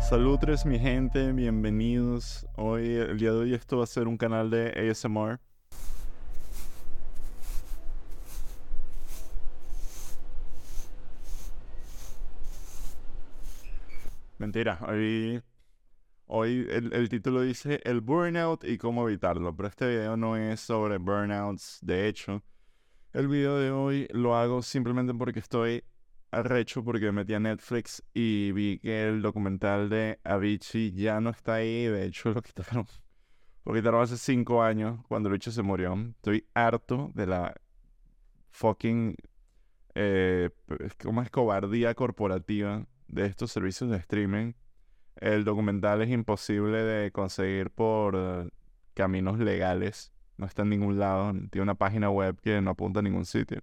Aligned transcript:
Saludos 0.00 0.66
mi 0.66 0.78
gente, 0.78 1.32
bienvenidos. 1.32 2.46
Hoy, 2.56 2.94
el 2.94 3.18
día 3.18 3.32
de 3.32 3.38
hoy 3.38 3.54
esto 3.54 3.78
va 3.78 3.84
a 3.84 3.86
ser 3.86 4.06
un 4.06 4.18
canal 4.18 4.50
de 4.50 4.68
ASMR. 4.90 5.40
Mentira, 14.38 14.78
hoy, 14.86 15.42
hoy 16.26 16.66
el, 16.70 16.92
el, 16.92 17.08
título 17.08 17.40
dice 17.40 17.80
el 17.84 18.02
burnout 18.02 18.64
y 18.64 18.76
cómo 18.76 19.08
evitarlo, 19.08 19.56
pero 19.56 19.68
este 19.68 19.88
video 19.88 20.16
no 20.18 20.36
es 20.36 20.60
sobre 20.60 20.98
burnouts, 20.98 21.78
de 21.80 22.08
hecho, 22.08 22.42
el 23.14 23.28
video 23.28 23.58
de 23.58 23.70
hoy 23.70 24.08
lo 24.10 24.34
hago 24.34 24.60
simplemente 24.60 25.14
porque 25.14 25.38
estoy 25.38 25.84
arrecho 26.32 26.82
porque 26.82 27.06
me 27.06 27.12
metí 27.12 27.32
a 27.34 27.38
Netflix 27.38 28.02
y 28.12 28.50
vi 28.50 28.80
que 28.80 29.06
el 29.06 29.22
documental 29.22 29.88
de 29.88 30.18
Avicii 30.24 30.90
ya 30.90 31.20
no 31.20 31.30
está 31.30 31.54
ahí. 31.54 31.84
De 31.84 32.06
hecho, 32.06 32.30
lo 32.34 32.42
quitaron, 32.42 32.88
lo 33.64 33.72
quitaron 33.72 34.02
hace 34.02 34.16
cinco 34.16 34.64
años 34.64 34.98
cuando 35.06 35.28
el 35.28 35.34
bicho 35.34 35.52
se 35.52 35.62
murió. 35.62 35.94
Estoy 36.16 36.44
harto 36.54 37.12
de 37.14 37.26
la 37.28 37.54
fucking. 38.50 39.14
Eh, 39.94 40.50
¿Cómo 41.00 41.22
es 41.22 41.30
cobardía 41.30 41.94
corporativa 41.94 42.84
de 43.06 43.26
estos 43.26 43.52
servicios 43.52 43.90
de 43.90 43.98
streaming? 43.98 44.54
El 45.14 45.44
documental 45.44 46.02
es 46.02 46.10
imposible 46.10 46.78
de 46.82 47.12
conseguir 47.12 47.70
por 47.70 48.50
caminos 48.92 49.38
legales. 49.38 50.13
No 50.36 50.46
está 50.46 50.62
en 50.62 50.70
ningún 50.70 50.98
lado. 50.98 51.32
Tiene 51.50 51.62
una 51.62 51.74
página 51.74 52.10
web 52.10 52.40
que 52.40 52.60
no 52.60 52.70
apunta 52.70 53.00
a 53.00 53.02
ningún 53.02 53.24
sitio. 53.24 53.60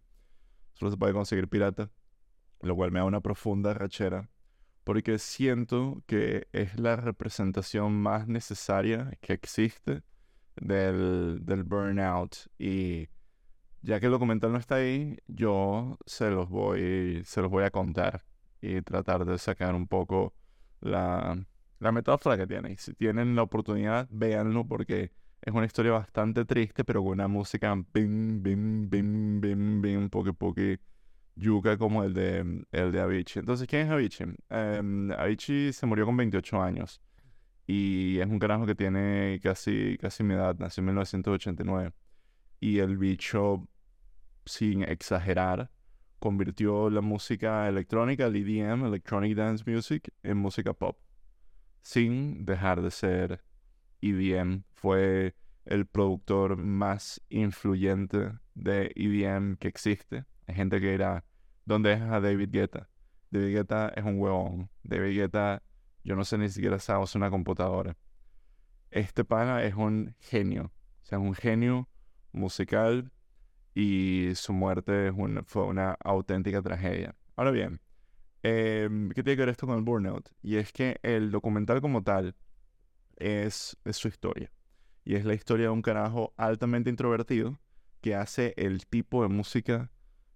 Solo 0.73 0.91
se 0.91 0.97
puede 0.97 1.13
conseguir 1.13 1.47
pirata 1.47 1.89
lo 2.61 2.75
cual 2.75 2.91
me 2.91 2.99
da 2.99 3.05
una 3.05 3.21
profunda 3.21 3.73
rachera, 3.73 4.29
porque 4.83 5.19
siento 5.19 6.03
que 6.05 6.47
es 6.53 6.79
la 6.79 6.95
representación 6.95 7.93
más 7.93 8.27
necesaria 8.27 9.17
que 9.21 9.33
existe 9.33 10.03
del, 10.55 11.39
del 11.43 11.63
burnout 11.63 12.35
y 12.57 13.09
ya 13.81 13.99
que 13.99 14.07
el 14.07 14.11
documental 14.11 14.51
no 14.51 14.59
está 14.59 14.75
ahí, 14.75 15.17
yo 15.27 15.97
se 16.05 16.29
los 16.29 16.49
voy, 16.49 17.21
se 17.25 17.41
los 17.41 17.49
voy 17.49 17.63
a 17.63 17.71
contar 17.71 18.25
y 18.61 18.81
tratar 18.81 19.25
de 19.25 19.39
sacar 19.39 19.73
un 19.73 19.87
poco 19.87 20.35
la, 20.81 21.43
la 21.79 21.91
metáfora 21.91 22.37
que 22.37 22.45
tiene. 22.45 22.73
Y 22.73 22.77
si 22.77 22.93
tienen 22.93 23.35
la 23.35 23.41
oportunidad, 23.41 24.07
véanlo 24.11 24.67
porque 24.67 25.11
es 25.41 25.53
una 25.53 25.65
historia 25.65 25.91
bastante 25.93 26.45
triste, 26.45 26.83
pero 26.83 27.01
con 27.03 27.13
una 27.13 27.27
música 27.27 27.73
bim, 27.93 28.43
bim, 28.43 28.89
bim, 28.89 29.41
bim, 29.41 29.81
bim, 29.81 30.09
poque, 30.09 30.33
poque 30.33 30.79
yuca 31.35 31.77
como 31.77 32.03
el 32.03 32.13
de, 32.13 32.65
el 32.71 32.91
de 32.91 32.99
Avicii. 32.99 33.39
Entonces, 33.39 33.67
¿quién 33.67 33.87
es 33.87 33.91
Avicii? 33.91 34.25
Um, 34.49 35.11
Avicii 35.11 35.73
se 35.73 35.85
murió 35.85 36.05
con 36.05 36.15
28 36.17 36.61
años 36.61 37.01
y 37.65 38.19
es 38.19 38.27
un 38.27 38.39
carajo 38.39 38.65
que 38.65 38.75
tiene 38.75 39.39
casi, 39.41 39.97
casi 39.99 40.23
mi 40.23 40.35
edad, 40.35 40.55
nació 40.59 40.81
en 40.81 40.87
1989. 40.87 41.93
Y 42.59 42.79
el 42.79 42.97
bicho, 42.97 43.67
sin 44.45 44.83
exagerar, 44.83 45.71
convirtió 46.19 46.89
la 46.91 47.01
música 47.01 47.67
electrónica, 47.67 48.27
el 48.27 48.35
EDM, 48.35 48.85
Electronic 48.85 49.35
Dance 49.35 49.63
Music, 49.69 50.13
en 50.21 50.37
música 50.37 50.73
pop, 50.73 50.99
sin 51.81 52.45
dejar 52.45 52.81
de 52.81 52.91
ser 52.91 53.43
EDM. 54.01 54.63
Fue 54.73 55.35
el 55.65 55.85
productor 55.85 56.57
más 56.57 57.21
influyente 57.29 58.33
de 58.55 58.91
EDM 58.95 59.57
que 59.57 59.67
existe 59.67 60.25
hay 60.51 60.55
gente 60.55 60.81
que 60.81 60.93
era, 60.93 61.23
¿dónde 61.63 61.93
es 61.93 62.01
a 62.01 62.19
David 62.19 62.49
Guetta? 62.51 62.89
David 63.29 63.55
Guetta 63.55 63.87
es 63.95 64.03
un 64.03 64.19
huevón. 64.19 64.69
David 64.83 65.15
Guetta, 65.15 65.63
yo 66.03 66.17
no 66.17 66.25
sé 66.25 66.37
ni 66.37 66.49
siquiera 66.49 66.77
sabe 66.77 67.05
una 67.15 67.29
computadora. 67.29 67.95
Este 68.89 69.23
pana 69.23 69.63
es 69.63 69.75
un 69.75 70.13
genio. 70.19 70.73
O 71.01 71.05
sea, 71.05 71.19
es 71.19 71.23
un 71.23 71.33
genio 71.33 71.87
musical 72.33 73.13
y 73.73 74.31
su 74.35 74.51
muerte 74.51 75.13
fue 75.45 75.63
una 75.63 75.95
auténtica 76.03 76.61
tragedia. 76.61 77.15
Ahora 77.37 77.51
bien, 77.51 77.79
em, 78.43 79.09
¿qué 79.11 79.23
tiene 79.23 79.37
que 79.37 79.41
ver 79.43 79.49
esto 79.49 79.67
con 79.67 79.77
el 79.77 79.83
burnout? 79.83 80.29
Y 80.41 80.57
es 80.57 80.73
que 80.73 80.99
el 81.01 81.31
documental 81.31 81.79
como 81.79 82.03
tal 82.03 82.35
es, 83.21 83.77
su 83.91 84.07
historia. 84.07 84.51
Y 85.03 85.15
es 85.15 85.25
la 85.25 85.33
historia 85.33 85.67
de 85.67 85.71
un 85.71 85.81
carajo 85.81 86.33
altamente 86.37 86.89
introvertido 86.89 87.59
que 88.01 88.15
hace 88.15 88.53
el 88.57 88.85
tipo 88.87 89.23
de 89.23 89.29
música 89.29 89.91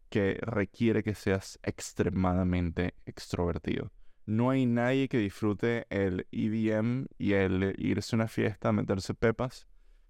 que 0.10 0.38
requiere 0.42 1.04
que 1.04 1.16
seas 1.16 1.60
extremadamente 1.64 2.94
extrovertido. 3.06 3.92
No 4.26 4.50
hay 4.50 4.66
nadie 4.66 5.08
que 5.08 5.18
disfrute 5.18 5.86
el 5.90 6.28
EDM 6.32 7.08
y 7.18 7.34
el 7.34 7.76
irse 7.78 8.16
a 8.16 8.18
una 8.18 8.28
fiesta, 8.28 8.72
meterse 8.72 9.14
pepas, 9.14 9.68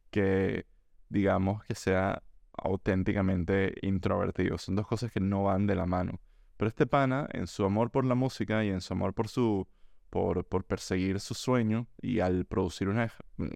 que 0.09 0.65
digamos 1.09 1.63
que 1.65 1.75
sea 1.75 2.23
auténticamente 2.57 3.73
introvertido. 3.81 4.57
Son 4.57 4.75
dos 4.75 4.87
cosas 4.87 5.11
que 5.11 5.19
no 5.19 5.43
van 5.43 5.67
de 5.67 5.75
la 5.75 5.85
mano. 5.85 6.19
Pero 6.57 6.69
este 6.69 6.87
pana, 6.87 7.27
en 7.33 7.47
su 7.47 7.65
amor 7.65 7.91
por 7.91 8.05
la 8.05 8.15
música 8.15 8.63
y 8.63 8.69
en 8.69 8.81
su 8.81 8.93
amor 8.93 9.13
por 9.13 9.27
su 9.27 9.67
por, 10.15 10.45
por 10.45 10.63
perseguir 10.63 11.19
su 11.19 11.33
sueño 11.33 11.87
y 12.01 12.21
al 12.21 12.45
producir 12.45 12.87
unas, 12.87 13.11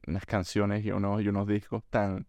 unas 0.06 0.25
canciones 0.25 0.86
y 0.86 0.92
unos, 0.92 1.22
y 1.22 1.30
unos 1.30 1.47
discos 1.47 1.86
tan 1.90 2.25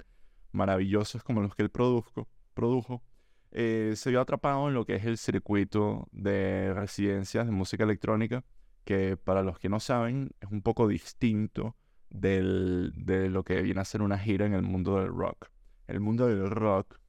maravillosos 0.52 1.24
como 1.24 1.40
los 1.40 1.56
que 1.56 1.64
él 1.64 1.70
produjo, 1.70 2.28
produjo 2.54 3.02
eh, 3.50 3.94
se 3.96 4.10
vio 4.10 4.20
atrapado 4.20 4.68
en 4.68 4.74
lo 4.74 4.86
que 4.86 4.94
es 4.94 5.04
el 5.04 5.18
circuito 5.18 6.06
de 6.12 6.72
residencias 6.72 7.44
de 7.44 7.50
música 7.50 7.82
electrónica, 7.82 8.44
que 8.84 9.16
para 9.16 9.42
los 9.42 9.58
que 9.58 9.68
no 9.68 9.80
saben 9.80 10.30
es 10.40 10.48
un 10.48 10.62
poco 10.62 10.86
distinto 10.86 11.74
del, 12.08 12.92
de 12.94 13.30
lo 13.30 13.42
que 13.42 13.60
viene 13.62 13.80
a 13.80 13.84
ser 13.84 14.00
una 14.00 14.16
gira 14.16 14.46
en 14.46 14.54
el 14.54 14.62
mundo 14.62 15.00
del 15.00 15.08
rock. 15.08 15.48
El 15.88 15.98
mundo 15.98 16.28
del 16.28 16.48
rock, 16.48 17.00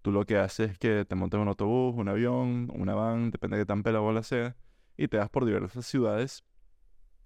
tú 0.00 0.10
lo 0.10 0.24
que 0.24 0.38
haces 0.38 0.70
es 0.70 0.78
que 0.78 1.04
te 1.04 1.16
montas 1.16 1.38
un 1.38 1.48
autobús, 1.48 1.96
un 1.98 2.08
avión, 2.08 2.72
una 2.74 2.94
van, 2.94 3.30
depende 3.30 3.58
de 3.58 3.64
qué 3.64 3.66
tan 3.66 3.82
pela 3.82 3.98
bola 3.98 4.22
sea, 4.22 4.56
y 4.96 5.08
te 5.08 5.18
vas 5.18 5.28
por 5.28 5.44
diversas 5.44 5.84
ciudades 5.84 6.42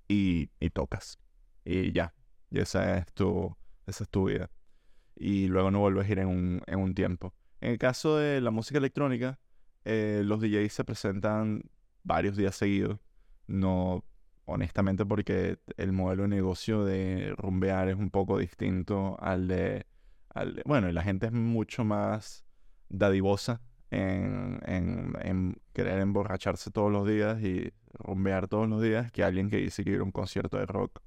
y, 0.08 0.50
y 0.60 0.70
tocas. 0.70 1.18
Y 1.64 1.92
ya, 1.92 2.14
y 2.50 2.60
esa 2.60 2.98
es 2.98 3.12
tu, 3.12 3.54
esa 3.86 4.04
es 4.04 4.10
tu 4.10 4.26
vida. 4.26 4.50
Y 5.16 5.48
luego 5.48 5.70
no 5.70 5.80
vuelves 5.80 6.08
a 6.08 6.12
ir 6.12 6.18
en 6.18 6.28
un, 6.28 6.62
en 6.66 6.78
un 6.78 6.94
tiempo. 6.94 7.34
En 7.60 7.72
el 7.72 7.78
caso 7.78 8.16
de 8.16 8.40
la 8.40 8.50
música 8.50 8.78
electrónica, 8.78 9.38
eh, 9.84 10.22
los 10.24 10.40
DJs 10.40 10.72
se 10.72 10.84
presentan 10.84 11.62
varios 12.02 12.36
días 12.36 12.54
seguidos. 12.54 12.98
No, 13.46 14.04
honestamente, 14.44 15.06
porque 15.06 15.58
el 15.76 15.92
modelo 15.92 16.22
de 16.22 16.28
negocio 16.28 16.84
de 16.84 17.34
rumbear 17.36 17.88
es 17.88 17.96
un 17.96 18.10
poco 18.10 18.38
distinto 18.38 19.16
al 19.20 19.48
de. 19.48 19.86
Al 20.34 20.62
bueno, 20.66 20.90
la 20.92 21.02
gente 21.02 21.26
es 21.26 21.32
mucho 21.32 21.84
más 21.84 22.44
dadivosa 22.88 23.62
en, 23.90 24.60
en, 24.66 25.60
querer 25.72 26.00
emborracharse 26.00 26.70
todos 26.70 26.90
los 26.90 27.06
días 27.06 27.40
y 27.42 27.72
rumbear 27.94 28.48
todos 28.48 28.68
los 28.68 28.82
días 28.82 29.12
que 29.12 29.22
alguien 29.22 29.48
que 29.48 29.58
dice 29.58 29.84
que 29.84 29.90
ir 29.90 30.00
a 30.00 30.02
un 30.02 30.12
concierto 30.12 30.56
de 30.56 30.66
rock 30.66 31.00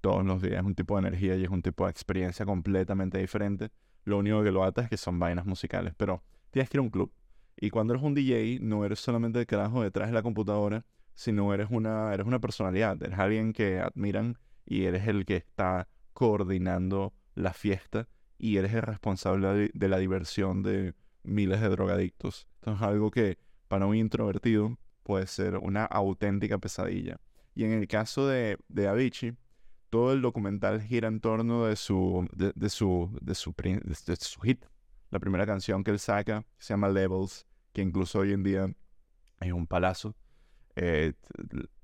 todos 0.00 0.24
los 0.24 0.42
días. 0.42 0.60
Es 0.60 0.66
un 0.66 0.74
tipo 0.74 0.96
de 0.96 1.08
energía 1.08 1.36
y 1.36 1.44
es 1.44 1.50
un 1.50 1.62
tipo 1.62 1.84
de 1.84 1.90
experiencia 1.90 2.44
completamente 2.44 3.18
diferente. 3.18 3.70
Lo 4.04 4.18
único 4.18 4.42
que 4.42 4.50
lo 4.50 4.64
ata 4.64 4.82
es 4.82 4.90
que 4.90 4.96
son 4.96 5.18
vainas 5.18 5.46
musicales. 5.46 5.94
Pero 5.96 6.22
tienes 6.50 6.68
que 6.68 6.76
ir 6.76 6.80
a 6.80 6.82
un 6.82 6.90
club. 6.90 7.12
Y 7.56 7.70
cuando 7.70 7.94
eres 7.94 8.04
un 8.04 8.14
DJ, 8.14 8.58
no 8.60 8.84
eres 8.84 8.98
solamente 8.98 9.40
el 9.40 9.46
carajo 9.46 9.82
detrás 9.82 10.08
de 10.08 10.14
la 10.14 10.22
computadora, 10.22 10.84
sino 11.14 11.54
eres 11.54 11.68
una, 11.70 12.12
eres 12.12 12.26
una 12.26 12.40
personalidad. 12.40 13.00
Eres 13.02 13.18
alguien 13.18 13.52
que 13.52 13.80
admiran 13.80 14.36
y 14.66 14.84
eres 14.84 15.06
el 15.08 15.24
que 15.24 15.36
está 15.36 15.88
coordinando 16.12 17.14
la 17.34 17.52
fiesta 17.52 18.08
y 18.38 18.56
eres 18.56 18.74
el 18.74 18.82
responsable 18.82 19.70
de 19.72 19.88
la 19.88 19.98
diversión 19.98 20.62
de 20.62 20.94
miles 21.24 21.60
de 21.60 21.68
drogadictos. 21.68 22.46
Esto 22.56 22.74
es 22.74 22.82
algo 22.82 23.10
que 23.10 23.38
para 23.68 23.86
un 23.86 23.96
introvertido 23.96 24.78
puede 25.02 25.26
ser 25.26 25.56
una 25.58 25.84
auténtica 25.84 26.58
pesadilla. 26.58 27.20
Y 27.54 27.64
en 27.64 27.72
el 27.72 27.88
caso 27.88 28.26
de, 28.26 28.58
de 28.68 28.88
Avicii, 28.88 29.36
todo 29.90 30.12
el 30.12 30.22
documental 30.22 30.82
gira 30.82 31.08
en 31.08 31.20
torno 31.20 31.66
de 31.66 31.76
su, 31.76 32.26
de, 32.32 32.68
su, 32.68 33.16
de 33.20 33.34
su, 33.34 33.54
de 33.56 34.16
su 34.16 34.40
hit. 34.40 34.64
La 35.10 35.20
primera 35.20 35.46
canción 35.46 35.84
que 35.84 35.92
él 35.92 36.00
saca 36.00 36.44
se 36.58 36.72
llama 36.72 36.88
Levels, 36.88 37.46
que 37.72 37.82
incluso 37.82 38.18
hoy 38.20 38.32
en 38.32 38.42
día 38.42 38.74
es 39.40 39.52
un 39.52 39.66
palazo. 39.66 40.16
Eh, 40.74 41.12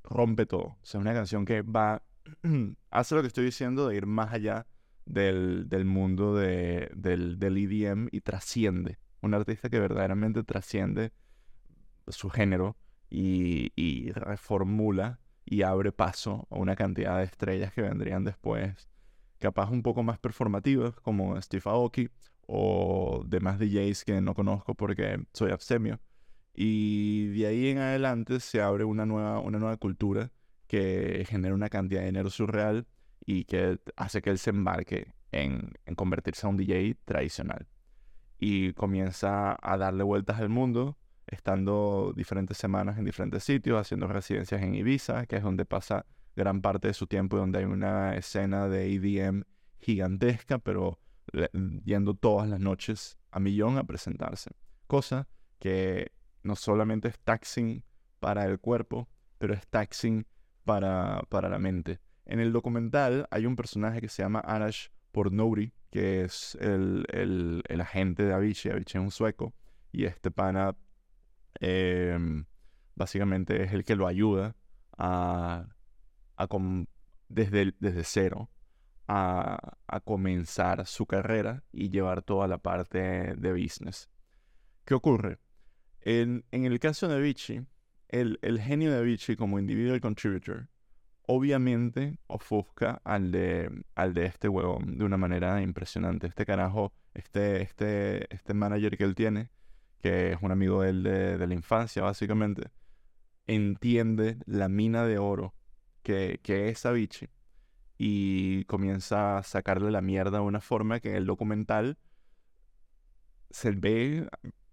rompe 0.02 0.46
todo. 0.46 0.76
O 0.80 0.80
sea, 0.82 0.98
es 0.98 1.02
una 1.02 1.14
canción 1.14 1.44
que 1.44 1.62
va, 1.62 2.02
hace 2.90 3.14
lo 3.14 3.20
que 3.20 3.28
estoy 3.28 3.44
diciendo 3.44 3.88
de 3.88 3.96
ir 3.96 4.06
más 4.06 4.32
allá 4.32 4.66
del, 5.04 5.68
del 5.68 5.84
mundo 5.84 6.34
de, 6.34 6.90
del, 6.94 7.38
del 7.38 7.58
EDM 7.58 8.08
y 8.10 8.20
trasciende. 8.22 8.98
Un 9.22 9.34
artista 9.34 9.68
que 9.68 9.78
verdaderamente 9.78 10.42
trasciende 10.42 11.12
su 12.08 12.30
género 12.30 12.76
y, 13.10 14.12
reformula 14.12 15.20
y 15.44 15.62
abre 15.62 15.92
paso 15.92 16.46
a 16.50 16.56
una 16.56 16.76
cantidad 16.76 17.18
de 17.18 17.24
estrellas 17.24 17.72
que 17.72 17.82
vendrían 17.82 18.24
después, 18.24 18.88
capaz 19.38 19.70
un 19.70 19.82
poco 19.82 20.02
más 20.02 20.18
performativas, 20.18 20.94
como 21.00 21.40
Steve 21.40 21.62
Aoki 21.66 22.08
o 22.46 23.24
demás 23.26 23.58
DJs 23.58 24.04
que 24.04 24.20
no 24.20 24.34
conozco 24.34 24.74
porque 24.74 25.24
soy 25.32 25.50
abstemio. 25.50 26.00
Y 26.54 27.28
de 27.28 27.46
ahí 27.46 27.68
en 27.68 27.78
adelante 27.78 28.40
se 28.40 28.60
abre 28.60 28.84
una 28.84 29.06
nueva, 29.06 29.40
una 29.40 29.58
nueva 29.58 29.76
cultura 29.76 30.30
que 30.66 31.24
genera 31.28 31.54
una 31.54 31.68
cantidad 31.68 32.00
de 32.00 32.06
dinero 32.06 32.30
surreal 32.30 32.86
y 33.24 33.44
que 33.44 33.78
hace 33.96 34.22
que 34.22 34.30
él 34.30 34.38
se 34.38 34.50
embarque 34.50 35.12
en, 35.32 35.72
en 35.84 35.94
convertirse 35.94 36.46
a 36.46 36.50
un 36.50 36.56
DJ 36.56 36.96
tradicional. 37.04 37.66
Y 38.40 38.72
comienza 38.72 39.56
a 39.60 39.76
darle 39.76 40.02
vueltas 40.02 40.40
al 40.40 40.48
mundo, 40.48 40.96
estando 41.26 42.14
diferentes 42.16 42.56
semanas 42.56 42.98
en 42.98 43.04
diferentes 43.04 43.44
sitios, 43.44 43.78
haciendo 43.78 44.08
residencias 44.08 44.62
en 44.62 44.74
Ibiza, 44.74 45.26
que 45.26 45.36
es 45.36 45.42
donde 45.42 45.66
pasa 45.66 46.06
gran 46.34 46.62
parte 46.62 46.88
de 46.88 46.94
su 46.94 47.06
tiempo 47.06 47.36
y 47.36 47.40
donde 47.40 47.58
hay 47.58 47.66
una 47.66 48.16
escena 48.16 48.66
de 48.68 48.94
EDM 48.94 49.44
gigantesca, 49.78 50.58
pero 50.58 50.98
yendo 51.84 52.14
todas 52.14 52.48
las 52.48 52.60
noches 52.60 53.18
a 53.30 53.40
millón 53.40 53.76
a 53.76 53.84
presentarse. 53.84 54.50
Cosa 54.86 55.28
que 55.58 56.10
no 56.42 56.56
solamente 56.56 57.08
es 57.08 57.18
taxing 57.18 57.84
para 58.20 58.46
el 58.46 58.58
cuerpo, 58.58 59.08
pero 59.38 59.52
es 59.52 59.66
taxing 59.68 60.26
para, 60.64 61.22
para 61.28 61.48
la 61.48 61.58
mente. 61.58 62.00
En 62.24 62.40
el 62.40 62.52
documental 62.52 63.26
hay 63.30 63.46
un 63.46 63.56
personaje 63.56 64.00
que 64.00 64.08
se 64.08 64.22
llama 64.22 64.40
Arash 64.40 64.88
Pornouri, 65.12 65.72
que 65.90 66.22
es 66.22 66.56
el, 66.60 67.04
el, 67.08 67.80
agente 67.80 68.24
de 68.24 68.32
Avicii. 68.32 68.70
Avicii 68.70 68.98
es 68.98 69.04
un 69.04 69.10
sueco. 69.10 69.54
Y 69.92 70.04
este 70.04 70.30
pana 70.30 70.76
em, 71.60 72.44
básicamente 72.94 73.62
es 73.64 73.72
el 73.72 73.84
que 73.84 73.96
lo 73.96 74.06
ayuda 74.06 74.56
a, 74.96 75.66
a 76.36 76.48
desde, 77.28 77.74
desde 77.80 78.04
cero 78.04 78.50
a, 79.08 79.76
a, 79.88 80.00
comenzar 80.00 80.86
su 80.86 81.06
carrera 81.06 81.64
y 81.72 81.90
llevar 81.90 82.22
toda 82.22 82.46
la 82.46 82.58
parte 82.58 83.34
de 83.36 83.52
business. 83.52 84.08
¿Qué 84.84 84.94
ocurre? 84.94 85.38
En, 86.02 86.44
en 86.52 86.64
el 86.64 86.78
caso 86.78 87.08
de 87.08 87.16
Avicii, 87.16 87.66
el, 88.08 88.38
el 88.42 88.60
genio 88.60 88.92
de 88.92 88.98
Avicii 88.98 89.36
como 89.36 89.58
individual 89.58 90.00
contributor 90.00 90.68
obviamente 91.26 92.18
ofusca 92.26 93.00
al 93.04 93.30
de, 93.30 93.84
al 93.94 94.14
de 94.14 94.26
este 94.26 94.48
huevón 94.48 94.98
de 94.98 95.04
una 95.04 95.16
manera 95.16 95.62
impresionante. 95.62 96.26
Este 96.26 96.44
carajo, 96.46 96.92
este, 97.14 97.62
este, 97.62 98.32
este 98.34 98.54
manager 98.54 98.96
que 98.96 99.04
él 99.04 99.14
tiene, 99.14 99.50
que 100.00 100.32
es 100.32 100.38
un 100.42 100.50
amigo 100.50 100.82
de 100.82 100.90
él 100.90 101.02
de, 101.02 101.46
la 101.46 101.54
infancia, 101.54 102.02
básicamente, 102.02 102.70
entiende 103.46 104.38
la 104.46 104.68
mina 104.68 105.04
de 105.04 105.18
oro 105.18 105.54
que, 106.02 106.40
que 106.42 106.68
es 106.68 106.86
Avicii 106.86 107.28
y 107.98 108.64
comienza 108.64 109.38
a 109.38 109.42
sacarle 109.42 109.90
la 109.90 110.00
mierda 110.00 110.38
de 110.38 110.44
una 110.44 110.60
forma 110.60 111.00
que 111.00 111.10
en 111.10 111.16
el 111.16 111.26
documental 111.26 111.98
se 113.50 113.72
ve 113.72 114.26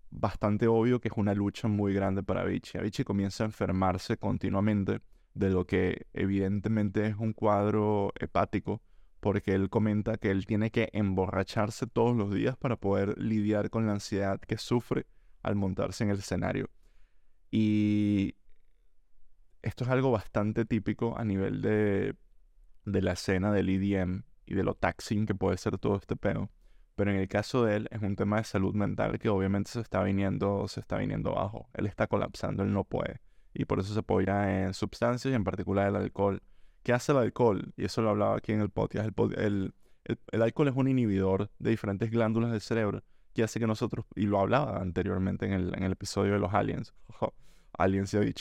bastante 0.09 0.67
obvio 0.67 1.01
que 1.01 1.09
es 1.09 1.13
una 1.17 1.33
lucha 1.33 1.67
muy 1.67 1.94
grande 1.94 2.23
para 2.23 2.41
Avicii. 2.41 2.79
Avicii 2.79 3.03
comienza 3.03 3.44
a 3.44 3.47
enfermarse 3.47 4.17
continuamente 4.17 5.01
de 5.38 5.50
lo 5.51 5.66
que 5.66 6.07
evidentemente 6.13 7.06
es 7.06 7.16
un 7.16 7.34
cuadro 7.34 8.12
hepático, 8.19 8.81
porque 9.19 9.54
él 9.54 9.69
comenta 9.69 10.18
que 10.18 10.31
él 10.31 10.45
tiene 10.45 10.72
que 10.72 10.89
emborracharse 10.94 11.88
todos 11.88 12.16
los 12.16 12.34
días 12.34 12.57
para 12.57 12.75
poder 12.75 13.18
lidiar 13.18 13.69
con 13.69 13.86
la 13.86 13.94
ansiedad 13.94 14.39
que 14.39 14.57
sufre 14.57 15.06
al 15.44 15.56
montarse 15.56 16.04
en 16.04 16.10
el 16.10 16.19
escenario. 16.19 16.69
Y 17.51 18.36
esto 19.62 19.84
es 19.84 19.89
algo 19.89 20.12
bastante 20.12 20.66
típico 20.66 21.18
a 21.18 21.24
nivel 21.24 21.62
de, 21.62 22.16
de 22.86 23.01
la 23.01 23.13
escena 23.13 23.51
del 23.51 23.69
EDM 23.69 24.24
y 24.45 24.56
de 24.56 24.63
lo 24.63 24.75
taxing 24.75 25.25
que 25.25 25.36
puede 25.36 25.57
ser 25.57 25.78
todo 25.78 25.98
este 25.98 26.16
peo. 26.16 26.50
Pero 26.95 27.12
en 27.12 27.18
el 27.18 27.28
caso 27.28 27.63
de 27.63 27.75
él 27.75 27.88
es 27.92 28.01
un 28.01 28.16
tema 28.16 28.38
de 28.38 28.44
salud 28.44 28.74
mental 28.74 29.19
que 29.19 29.30
obviamente 29.30 29.72
se 29.72 29.81
está 29.81 30.01
viniendo, 30.01 30.68
se 30.68 30.80
está 30.80 30.98
viniendo 30.98 31.31
abajo. 31.31 31.69
Él 31.74 31.86
está 31.86 32.07
colapsando, 32.07 32.63
él 32.63 32.74
no 32.74 32.83
puede 32.83 33.22
y 33.57 33.65
por 33.65 33.80
eso 33.80 33.92
se 33.92 34.00
apoya 34.00 34.65
en 34.65 34.75
sustancias 34.75 35.31
y 35.31 35.36
en 35.36 35.44
particular 35.44 35.88
el 35.88 35.95
alcohol. 35.95 36.44
¿Qué 36.83 36.94
hace 36.94 37.12
el 37.12 37.18
alcohol? 37.18 37.74
Y 37.75 37.86
eso 37.86 38.04
lo 38.04 38.12
hablaba 38.12 38.38
aquí 38.38 38.51
en 38.51 38.62
el 38.62 38.69
podcast. 38.69 39.09
El, 39.36 39.74
alcohol 40.31 40.68
es 40.68 40.75
un 40.75 40.88
inhibidor 40.88 41.50
de 41.57 41.71
diferentes 41.71 42.12
glándulas 42.12 42.51
del 42.51 42.62
cerebro 42.62 43.04
que 43.33 43.42
hace 43.44 43.59
que 43.59 43.65
nosotros, 43.65 44.06
y 44.15 44.27
lo 44.27 44.39
hablaba 44.39 44.80
anteriormente 44.80 45.48
en 45.48 45.83
el, 45.83 45.92
episodio 45.92 46.33
de 46.33 46.39
los 46.39 46.54
aliens, 46.54 46.94
aliens 47.74 48.13
y 48.13 48.33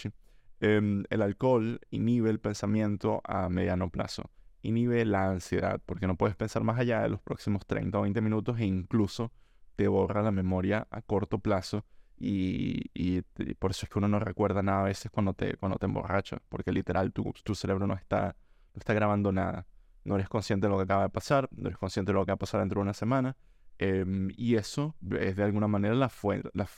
em, 0.60 1.04
el 1.08 1.22
alcohol 1.22 1.80
inhibe 1.90 2.28
el 2.28 2.38
pensamiento 2.38 3.22
a 3.24 3.48
mediano 3.48 3.90
plazo, 3.90 4.30
inhibe 4.62 5.04
la 5.06 5.30
ansiedad, 5.30 5.80
porque 5.84 6.06
no 6.06 6.16
puedes 6.16 6.36
pensar 6.36 6.62
más 6.62 6.78
allá 6.78 7.00
de 7.00 7.08
los 7.08 7.20
próximos 7.20 7.66
30 7.66 7.98
o 7.98 8.02
20 8.02 8.20
minutos 8.20 8.58
e 8.58 8.64
incluso 8.64 9.32
te 9.76 9.88
borra 9.88 10.22
la 10.22 10.30
memoria 10.30 10.86
a 10.90 11.00
corto 11.02 11.38
plazo 11.38 11.84
y, 12.18 13.22
por 13.58 13.70
eso 13.70 13.86
es 13.86 13.90
que 13.90 13.98
uno 13.98 14.08
no 14.08 14.18
recuerda 14.18 14.62
nada 14.62 14.80
a 14.80 14.84
veces 14.84 15.10
cuando 15.10 15.34
te, 15.34 15.56
cuando 15.56 15.78
te 15.78 15.86
emborrachas, 15.86 16.40
porque 16.48 16.72
literal 16.72 17.12
tu, 17.12 17.32
tu 17.44 17.54
cerebro 17.54 17.86
no 17.86 17.94
está, 17.94 18.36
no 18.74 18.78
está 18.78 18.94
grabando 18.94 19.32
nada. 19.32 19.66
No 20.04 20.14
eres 20.14 20.28
consciente 20.28 20.66
de 20.66 20.70
lo 20.70 20.76
que 20.78 20.84
acaba 20.84 21.02
de 21.02 21.08
pasar, 21.10 21.48
no 21.50 21.68
eres 21.68 21.78
consciente 21.78 22.12
de 22.12 22.14
lo 22.14 22.24
que 22.24 22.30
va 22.30 22.34
a 22.34 22.38
pasar 22.38 22.60
dentro 22.60 22.80
de 22.80 22.82
una 22.82 22.94
semana. 22.94 23.36
Em, 23.78 24.28
y 24.36 24.54
eso 24.54 24.94
es 25.18 25.36
de 25.36 25.42
alguna 25.42 25.68
manera 25.68 25.94
la, 25.94 26.10
la, 26.54 26.68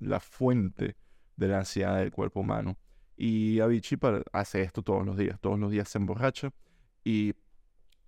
la 0.00 0.20
fuente 0.20 0.96
de 1.36 1.48
la 1.48 1.58
ansiedad 1.58 1.96
del 1.98 2.10
cuerpo 2.10 2.40
humano. 2.40 2.78
Y 3.16 3.60
Avicii 3.60 3.98
hace 4.32 4.62
esto 4.62 4.82
todos 4.82 5.04
los 5.04 5.16
días. 5.16 5.38
Todos 5.40 5.58
los 5.58 5.70
días 5.70 5.88
se 5.88 5.98
emborracha 5.98 6.52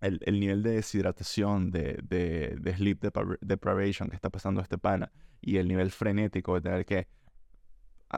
el, 0.00 0.20
el 0.24 0.40
nivel 0.40 0.62
de 0.62 0.72
deshidratación, 0.72 1.70
de, 1.70 2.00
de, 2.02 2.56
de 2.60 2.74
sleep 2.74 3.00
deprivation 3.40 4.08
que 4.08 4.16
está 4.16 4.30
pasando 4.30 4.60
este 4.60 4.78
pana 4.78 5.12
y 5.40 5.56
el 5.56 5.68
nivel 5.68 5.90
frenético 5.90 6.54
de 6.54 6.60
tener 6.60 6.86
que 6.86 7.08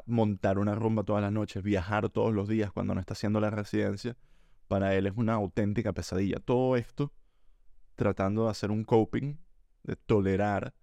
montar 0.06 0.58
una 0.58 0.74
rumba 0.74 1.04
todas 1.04 1.22
las 1.22 1.32
noches, 1.32 1.62
viajar 1.62 2.08
todos 2.08 2.32
los 2.32 2.48
días 2.48 2.72
cuando 2.72 2.94
no 2.94 3.00
está 3.00 3.12
haciendo 3.12 3.40
la 3.40 3.50
residencia, 3.50 4.16
para 4.68 4.94
él 4.94 5.06
es 5.06 5.12
una 5.16 5.34
auténtica 5.34 5.92
pesadilla. 5.92 6.36
Todo 6.38 6.76
esto 6.76 7.12
tratando 7.94 8.44
de 8.44 8.50
hacer 8.50 8.70
un 8.70 8.84
coping, 8.84 9.36
de 9.82 9.96
tolerar 9.96 10.74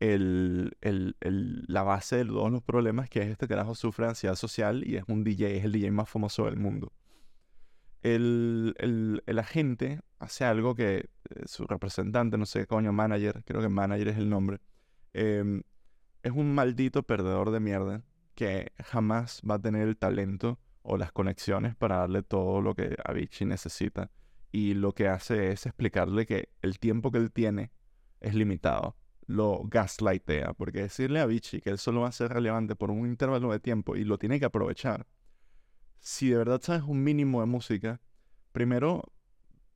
el, 0.00 0.76
el, 0.80 1.16
el, 1.20 1.64
la 1.68 1.82
base 1.82 2.16
de 2.16 2.24
todos 2.24 2.50
los 2.50 2.62
problemas 2.62 3.08
que 3.08 3.22
es 3.22 3.28
este 3.28 3.46
carajo 3.46 3.74
sufre 3.74 4.06
ansiedad 4.06 4.34
social 4.34 4.82
y 4.86 4.96
es 4.96 5.04
un 5.06 5.24
DJ, 5.24 5.58
es 5.58 5.64
el 5.64 5.72
DJ 5.72 5.90
más 5.92 6.08
famoso 6.08 6.46
del 6.46 6.56
mundo. 6.56 6.92
El, 8.02 8.74
el 9.26 9.38
agente 9.38 10.00
hace 10.18 10.44
algo 10.44 10.74
que 10.74 10.96
eh, 11.30 11.42
su 11.46 11.66
representante, 11.66 12.38
no 12.38 12.46
sé 12.46 12.66
coño, 12.66 12.92
manager, 12.92 13.42
creo 13.44 13.60
que 13.60 13.68
manager 13.68 14.08
es 14.08 14.18
el 14.18 14.28
nombre, 14.28 14.58
eh, 15.14 15.62
es 16.22 16.32
un 16.32 16.54
maldito 16.54 17.02
perdedor 17.02 17.50
de 17.50 17.60
mierda 17.60 18.02
que 18.34 18.72
jamás 18.84 19.40
va 19.48 19.54
a 19.56 19.58
tener 19.58 19.88
el 19.88 19.96
talento 19.96 20.58
o 20.82 20.96
las 20.96 21.12
conexiones 21.12 21.74
para 21.74 21.96
darle 21.98 22.22
todo 22.22 22.60
lo 22.60 22.74
que 22.74 22.96
Avicii 23.04 23.46
necesita. 23.46 24.10
Y 24.52 24.74
lo 24.74 24.92
que 24.92 25.08
hace 25.08 25.52
es 25.52 25.66
explicarle 25.66 26.26
que 26.26 26.50
el 26.62 26.78
tiempo 26.78 27.10
que 27.10 27.18
él 27.18 27.32
tiene 27.32 27.70
es 28.20 28.34
limitado. 28.34 28.96
Lo 29.26 29.62
gaslightea, 29.64 30.52
porque 30.52 30.82
decirle 30.82 31.20
a 31.20 31.24
Avicii 31.24 31.60
que 31.60 31.70
él 31.70 31.78
solo 31.78 32.02
va 32.02 32.08
a 32.08 32.12
ser 32.12 32.32
relevante 32.32 32.76
por 32.76 32.90
un 32.90 33.06
intervalo 33.06 33.50
de 33.50 33.58
tiempo 33.58 33.96
y 33.96 34.04
lo 34.04 34.18
tiene 34.18 34.38
que 34.38 34.46
aprovechar. 34.46 35.06
Si 36.00 36.30
de 36.30 36.36
verdad 36.36 36.60
sabes 36.62 36.82
un 36.82 37.02
mínimo 37.02 37.40
de 37.40 37.46
música, 37.46 38.00
primero, 38.52 39.12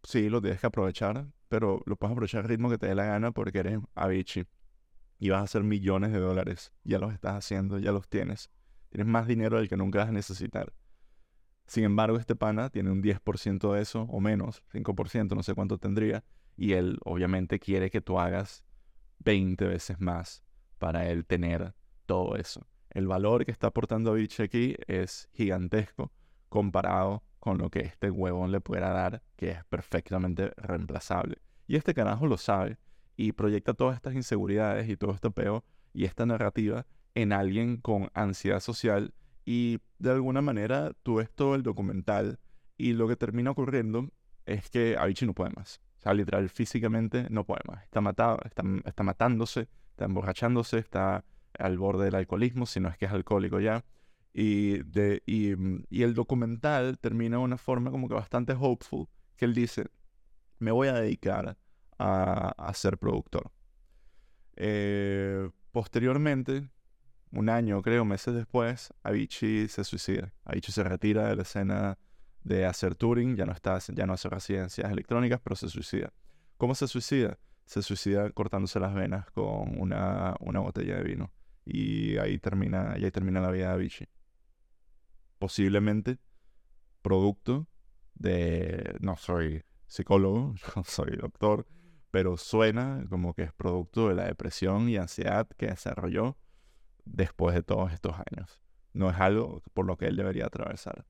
sí, 0.03 0.29
lo 0.29 0.41
tienes 0.41 0.61
que 0.61 0.67
aprovechar, 0.67 1.27
pero 1.49 1.83
lo 1.87 1.97
puedes 1.97 2.13
aprovechar 2.13 2.43
al 2.43 2.49
ritmo 2.49 2.71
que 2.71 2.79
te 2.79 2.87
dé 2.87 2.95
la 2.95 3.05
gana 3.05 3.33
porque 3.33 3.59
eres 3.59 3.79
Avicii 3.95 4.47
y 5.19 5.29
vas 5.29 5.41
a 5.41 5.45
hacer 5.45 5.63
millones 5.63 6.13
de 6.13 6.19
dólares. 6.19 6.73
Ya 6.85 6.99
los 6.99 7.13
estás 7.13 7.35
haciendo, 7.35 7.79
ya 7.79 7.93
los 7.93 8.09
tienes. 8.09 8.51
Tienes 8.89 9.07
más 9.07 9.27
dinero 9.27 9.59
del 9.59 9.69
que 9.69 9.77
nunca 9.77 9.99
vas 9.99 10.09
a 10.09 10.13
necesitar. 10.13 10.73
Sin 11.67 11.85
embargo, 11.85 12.19
este 12.19 12.35
pana 12.35 12.71
tiene 12.71 12.91
un 12.91 13.03
10% 13.03 13.73
de 13.75 13.83
eso 13.83 14.03
o 14.03 14.19
menos, 14.19 14.65
5%, 14.73 15.37
no 15.37 15.43
sé 15.43 15.55
cuánto 15.55 15.79
tendría. 15.79 16.25
Y 16.57 16.73
él 16.73 16.99
obviamente 17.05 17.61
quiere 17.61 17.91
que 17.91 18.01
tú 18.01 18.19
hagas 18.19 18.65
20 19.21 19.67
veces 19.67 20.01
más 20.01 20.43
para 20.79 21.09
él 21.09 21.27
tener 21.27 21.75
todo 22.07 22.37
eso. 22.37 22.67
El 22.91 23.07
valor 23.07 23.45
que 23.45 23.53
está 23.53 23.69
aportando 23.69 24.11
Avicii 24.11 24.45
aquí 24.45 24.77
es 24.87 25.29
gigantesco 25.33 26.13
comparado 26.49 27.23
con 27.39 27.59
lo 27.59 27.71
que 27.71 27.81
este 27.81 28.11
huevón 28.11 28.51
le 28.51 28.61
pueda 28.61 28.91
dar, 28.91 29.23
que 29.37 29.51
es 29.51 29.65
perfectamente 29.65 30.53
reemplazable. 30.57 31.39
Y 31.67 31.77
este 31.77 31.95
carajo 31.95 32.27
lo 32.27 32.37
sabe 32.37 32.79
y 33.17 33.33
proyecta 33.33 33.75
todas 33.75 33.95
estas 33.95 34.15
inseguridades 34.15 34.89
y 34.89 34.97
todo 34.97 35.13
este 35.13 35.31
peo 35.31 35.65
y 35.93 36.05
esta 36.05 36.27
narrativa 36.27 36.87
en 37.15 37.33
alguien 37.33 37.77
con 37.77 38.11
ansiedad 38.15 38.61
social 38.61 39.15
y 39.45 39.79
de 39.99 40.11
alguna 40.11 40.43
manera 40.43 40.93
tú 41.03 41.17
ves 41.17 41.31
todo 41.31 41.55
el 41.55 41.63
documental 41.63 42.39
y 42.77 42.93
lo 42.93 43.09
que 43.09 43.17
termina 43.17 43.53
ocurriendo 43.53 44.11
es 44.47 44.69
que 44.69 44.97
Avicii 44.99 45.27
no 45.27 45.35
puede 45.35 45.53
más. 45.55 45.81
O 45.99 46.03
sea, 46.03 46.15
literal, 46.15 46.49
físicamente 46.49 47.27
no 47.31 47.45
puede 47.45 47.61
más. 47.69 47.85
Está, 47.85 48.01
matado, 48.01 48.39
está, 48.45 48.63
está 48.85 49.03
matándose, 49.03 49.69
está 49.91 50.07
emborrachándose, 50.07 50.79
está 50.79 51.25
al 51.59 51.79
borde 51.79 52.07
del 52.07 52.15
alcoholismo, 52.15 52.67
si 52.67 52.81
no 52.81 52.89
es 52.89 52.97
que 52.97 53.07
es 53.07 53.13
alcohólico 53.13 53.61
ya. 53.61 53.85
Y, 54.33 54.83
de, 54.85 55.23
y, 55.27 55.55
y, 55.89 56.03
el 56.03 56.15
documental 56.15 56.99
termina 56.99 57.39
de 57.39 57.43
una 57.43 57.59
forma 57.59 57.91
como 57.91 58.09
que 58.09 58.15
bastante 58.15 58.55
hopeful, 58.59 59.09
que 59.37 59.45
él 59.45 59.55
dice, 59.55 59.87
me 60.61 60.71
voy 60.71 60.89
a 60.89 60.95
dedicar 60.95 61.57
a, 61.99 62.73
ser 62.75 62.99
productor. 62.99 63.51
Eh, 64.57 65.51
posteriormente, 65.73 66.71
un 67.33 67.49
año 67.49 67.83
creo, 67.83 68.05
meses 68.05 68.35
después, 68.35 68.93
Avicii 69.03 69.69
se 69.69 69.85
suicida. 69.85 70.33
Avicii 70.45 70.73
se 70.73 70.85
retira 70.85 71.29
de 71.29 71.37
la 71.37 71.43
escena 71.43 71.99
de 72.43 72.65
hacer 72.65 72.95
touring, 72.95 73.37
ya 73.37 73.45
no, 73.45 73.53
está, 73.53 73.79
ya 73.89 74.07
no 74.07 74.15
hace 74.15 74.29
residencias 74.29 74.91
electrónicas, 74.91 75.41
pero 75.43 75.57
se 75.57 75.69
suicida. 75.69 76.13
¿Cómo 76.57 76.75
se 76.75 76.89
suicida? 76.89 77.39
Se 77.67 77.83
suicida 77.83 78.31
cortándose 78.31 78.81
las 78.81 78.95
venas 78.95 79.31
con 79.31 79.79
una, 79.81 80.37
una 80.41 80.61
botella 80.61 80.97
de 80.97 81.03
vino. 81.05 81.33
Y 81.65 82.17
ahí 82.19 82.39
termina, 82.39 82.95
y 82.99 83.05
ahí 83.05 83.11
termina 83.11 83.41
la 83.41 83.51
vida 83.51 83.69
de 83.69 83.75
Avicii. 83.75 84.09
Posiblemente 85.39 86.19
producto 87.03 87.69
de... 88.15 88.97
No 89.01 89.17
soy 89.17 89.65
psicólogo, 89.87 90.55
no 90.77 90.85
soy 90.85 91.17
doctor, 91.17 91.67
pero 92.11 92.37
suena 92.37 93.05
como 93.09 93.35
que 93.35 93.43
es 93.43 93.53
producto 93.53 94.09
de 94.09 94.15
la 94.15 94.25
depresión 94.25 94.89
y 94.89 94.97
ansiedad 94.97 95.49
que 95.57 95.67
desarrolló 95.67 96.37
después 97.05 97.55
de 97.55 97.63
todos 97.63 97.93
estos 97.93 98.15
años. 98.15 98.61
No 98.93 99.11
es 99.11 99.17
algo 99.19 99.63
por 99.75 99.87
lo 99.87 99.97
que 99.97 100.07
él 100.07 100.17
debería 100.17 100.47
atravesar. 100.47 101.07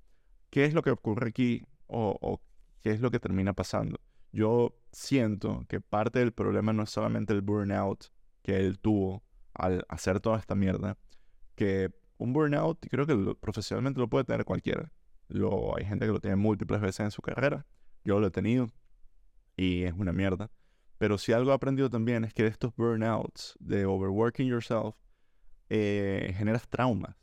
¿Qué 0.50 0.64
es 0.64 0.74
lo 0.74 0.82
que 0.82 0.90
ocurre 0.90 1.28
aquí 1.28 1.66
o, 1.86 2.40
qué 2.82 2.90
es 2.90 3.00
lo 3.00 3.10
que 3.10 3.20
termina 3.20 3.52
pasando? 3.52 4.00
Yo 4.32 4.76
siento 4.92 5.64
que 5.68 5.80
parte 5.80 6.18
del 6.18 6.32
problema 6.32 6.72
no 6.72 6.82
es 6.82 6.90
solamente 6.90 7.32
el 7.32 7.40
burnout 7.40 8.06
que 8.42 8.56
él 8.56 8.78
tuvo 8.78 9.22
al 9.60 9.84
hacer 9.88 10.20
toda 10.20 10.38
esta 10.38 10.54
mierda, 10.54 10.96
que 11.54 11.90
un 12.18 12.32
burnout 12.32 12.86
creo 12.90 13.06
que 13.06 13.34
profesionalmente 13.40 14.00
lo 14.00 14.08
puede 14.08 14.24
tener 14.24 14.44
cualquiera. 14.44 14.92
Lo, 15.28 15.76
hay 15.76 15.84
gente 15.84 16.06
que 16.06 16.12
lo 16.12 16.20
tiene 16.20 16.36
múltiples 16.36 16.80
veces 16.80 17.00
en 17.00 17.10
su 17.10 17.22
carrera. 17.22 17.66
Yo 18.04 18.20
lo 18.20 18.26
he 18.26 18.30
tenido 18.30 18.68
y 19.56 19.84
es 19.84 19.94
una 19.94 20.12
mierda. 20.12 20.50
Pero 20.98 21.16
si 21.16 21.32
algo 21.32 21.50
he 21.50 21.54
aprendido 21.54 21.88
también 21.88 22.24
es 22.24 22.34
que 22.34 22.42
de 22.42 22.50
estos 22.50 22.74
burnouts, 22.76 23.56
de 23.58 23.86
overworking 23.86 24.46
yourself, 24.46 24.96
eh, 25.70 26.34
generas 26.36 26.68
traumas 26.68 27.16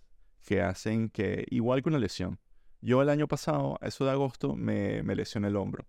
que 0.45 0.61
hacen 0.61 1.09
que, 1.09 1.45
igual 1.51 1.83
que 1.83 1.89
una 1.89 1.99
lesión, 1.99 2.39
yo 2.81 3.01
el 3.01 3.09
año 3.09 3.27
pasado, 3.27 3.77
eso 3.81 4.05
de 4.05 4.11
agosto, 4.11 4.55
me, 4.55 5.03
me 5.03 5.15
lesioné 5.15 5.49
el 5.49 5.57
hombro. 5.57 5.85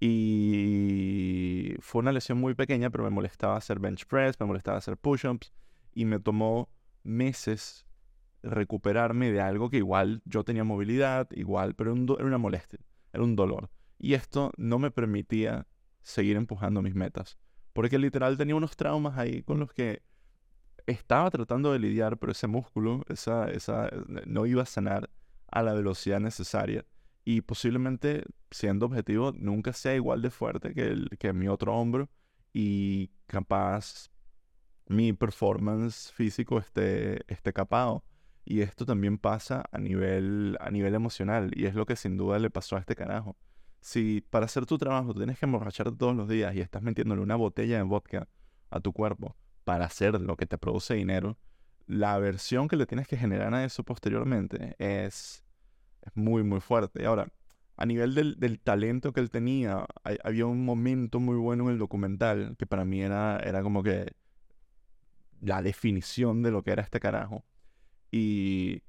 Y 0.00 1.74
fue 1.80 2.00
una 2.00 2.12
lesión 2.12 2.38
muy 2.38 2.54
pequeña, 2.54 2.90
pero 2.90 3.04
me 3.04 3.10
molestaba 3.10 3.56
hacer 3.56 3.80
bench 3.80 4.06
press, 4.06 4.38
me 4.38 4.46
molestaba 4.46 4.78
hacer 4.78 4.96
push-ups 4.96 5.52
y 5.96 6.04
me 6.04 6.20
tomó 6.20 6.68
meses 7.04 7.86
recuperarme 8.42 9.32
de 9.32 9.40
algo 9.40 9.70
que 9.70 9.78
igual 9.78 10.20
yo 10.26 10.44
tenía 10.44 10.62
movilidad, 10.62 11.26
igual, 11.32 11.74
pero 11.74 11.94
era 11.94 12.26
una 12.26 12.36
molestia, 12.36 12.78
era 13.14 13.24
un 13.24 13.34
dolor. 13.34 13.70
Y 13.98 14.12
esto 14.12 14.52
no 14.58 14.78
me 14.78 14.90
permitía 14.90 15.66
seguir 16.02 16.36
empujando 16.36 16.82
mis 16.82 16.94
metas, 16.94 17.38
porque 17.72 17.98
literal 17.98 18.36
tenía 18.36 18.54
unos 18.54 18.76
traumas 18.76 19.16
ahí 19.16 19.42
con 19.42 19.58
los 19.58 19.72
que 19.72 20.02
estaba 20.84 21.30
tratando 21.30 21.72
de 21.72 21.78
lidiar, 21.78 22.18
pero 22.18 22.32
ese 22.32 22.46
músculo, 22.46 23.02
esa, 23.08 23.50
esa, 23.50 23.88
no 24.26 24.44
iba 24.44 24.64
a 24.64 24.66
sanar 24.66 25.08
a 25.50 25.62
la 25.62 25.72
velocidad 25.72 26.20
necesaria. 26.20 26.84
Y 27.24 27.40
posiblemente, 27.40 28.24
siendo 28.50 28.84
objetivo, 28.84 29.32
nunca 29.34 29.72
sea 29.72 29.94
igual 29.94 30.20
de 30.20 30.30
fuerte 30.30 30.74
que, 30.74 30.88
el, 30.88 31.08
que 31.18 31.32
mi 31.32 31.48
otro 31.48 31.74
hombro 31.74 32.10
y 32.52 33.10
capaz 33.26 34.10
mi 34.88 35.12
performance 35.12 36.12
físico 36.12 36.58
esté, 36.58 37.20
esté 37.32 37.52
capado. 37.52 38.04
Y 38.44 38.60
esto 38.60 38.86
también 38.86 39.18
pasa 39.18 39.64
a 39.72 39.78
nivel, 39.78 40.56
a 40.60 40.70
nivel 40.70 40.94
emocional 40.94 41.50
y 41.54 41.66
es 41.66 41.74
lo 41.74 41.84
que 41.84 41.96
sin 41.96 42.16
duda 42.16 42.38
le 42.38 42.50
pasó 42.50 42.76
a 42.76 42.78
este 42.78 42.94
carajo. 42.94 43.36
Si 43.80 44.20
para 44.30 44.46
hacer 44.46 44.66
tu 44.66 44.78
trabajo 44.78 45.14
tienes 45.14 45.38
que 45.38 45.46
emborracharte 45.46 45.96
todos 45.96 46.14
los 46.14 46.28
días 46.28 46.54
y 46.54 46.60
estás 46.60 46.82
metiéndole 46.82 47.22
una 47.22 47.34
botella 47.36 47.76
de 47.76 47.82
vodka 47.82 48.28
a 48.70 48.80
tu 48.80 48.92
cuerpo 48.92 49.36
para 49.64 49.86
hacer 49.86 50.20
lo 50.20 50.36
que 50.36 50.46
te 50.46 50.58
produce 50.58 50.94
dinero, 50.94 51.36
la 51.86 52.14
aversión 52.14 52.68
que 52.68 52.76
le 52.76 52.86
tienes 52.86 53.08
que 53.08 53.16
generar 53.16 53.52
a 53.54 53.64
eso 53.64 53.82
posteriormente 53.82 54.76
es, 54.78 55.44
muy, 56.14 56.44
muy 56.44 56.60
fuerte. 56.60 57.04
Ahora, 57.04 57.28
a 57.76 57.84
nivel 57.86 58.14
del, 58.14 58.60
talento 58.60 59.12
que 59.12 59.20
él 59.20 59.30
tenía, 59.30 59.86
había 60.22 60.46
un 60.46 60.64
momento 60.64 61.18
muy 61.18 61.36
bueno 61.36 61.64
en 61.64 61.70
el 61.70 61.78
documental 61.78 62.56
que 62.56 62.66
para 62.66 62.84
mí 62.84 63.02
era, 63.02 63.38
era 63.40 63.62
como 63.62 63.82
que 63.82 64.12
la 65.40 65.62
definición 65.62 66.42
de 66.42 66.50
lo 66.50 66.62
que 66.62 66.72
era 66.72 66.82
este 66.82 67.00
carajo. 67.00 67.44
Y 68.10 68.82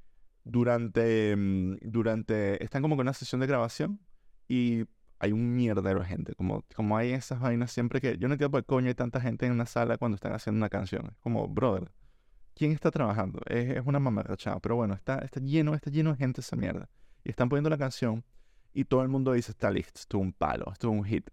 durante, 0.43 1.35
mm, 1.35 1.77
durante, 1.81 2.63
están 2.63 2.81
como 2.81 2.95
con 2.95 3.05
una 3.05 3.13
sesión 3.13 3.41
de 3.41 3.47
grabación 3.47 3.99
y 4.47 4.85
hay 5.19 5.31
un 5.31 5.55
mierdero 5.55 5.99
de 5.99 6.05
gente, 6.05 6.35
como, 6.35 6.63
como 6.75 6.97
hay 6.97 7.11
esas 7.11 7.39
vainas 7.39 7.71
siempre 7.71 7.99
que, 7.99 8.17
yo 8.17 8.27
no 8.27 8.35
entiendo 8.35 8.51
por 8.51 8.61
qué 8.61 8.67
coño 8.67 8.87
hay 8.87 8.93
tanta 8.93 9.19
gente 9.19 9.45
en 9.45 9.51
una 9.53 9.65
sala 9.65 9.97
cuando 9.97 10.15
están 10.15 10.33
haciendo 10.33 10.57
una 10.57 10.69
canción. 10.69 11.07
Es 11.07 11.17
como, 11.21 11.47
brother, 11.47 11.91
¿quién 12.53 12.71
está 12.71 12.91
trabajando? 12.91 13.41
Es, 13.47 13.81
una 13.85 13.99
mamarrachada, 13.99 14.59
pero 14.59 14.75
bueno, 14.75 14.93
está, 14.93 15.19
está 15.19 15.39
lleno, 15.39 15.73
está 15.73 15.89
lleno 15.89 16.11
de 16.11 16.17
gente 16.17 16.41
esa 16.41 16.55
mierda. 16.55 16.89
Y 17.23 17.29
están 17.29 17.49
poniendo 17.49 17.69
la 17.69 17.77
canción 17.77 18.23
y 18.73 18.85
todo 18.85 19.01
el 19.01 19.09
mundo 19.09 19.33
dice, 19.33 19.51
está 19.51 19.71
listo, 19.71 19.99
esto 19.99 20.17
es 20.17 20.23
un 20.23 20.33
palo, 20.33 20.71
esto 20.71 20.87
es 20.87 20.93
un 20.93 21.03
hit. 21.03 21.29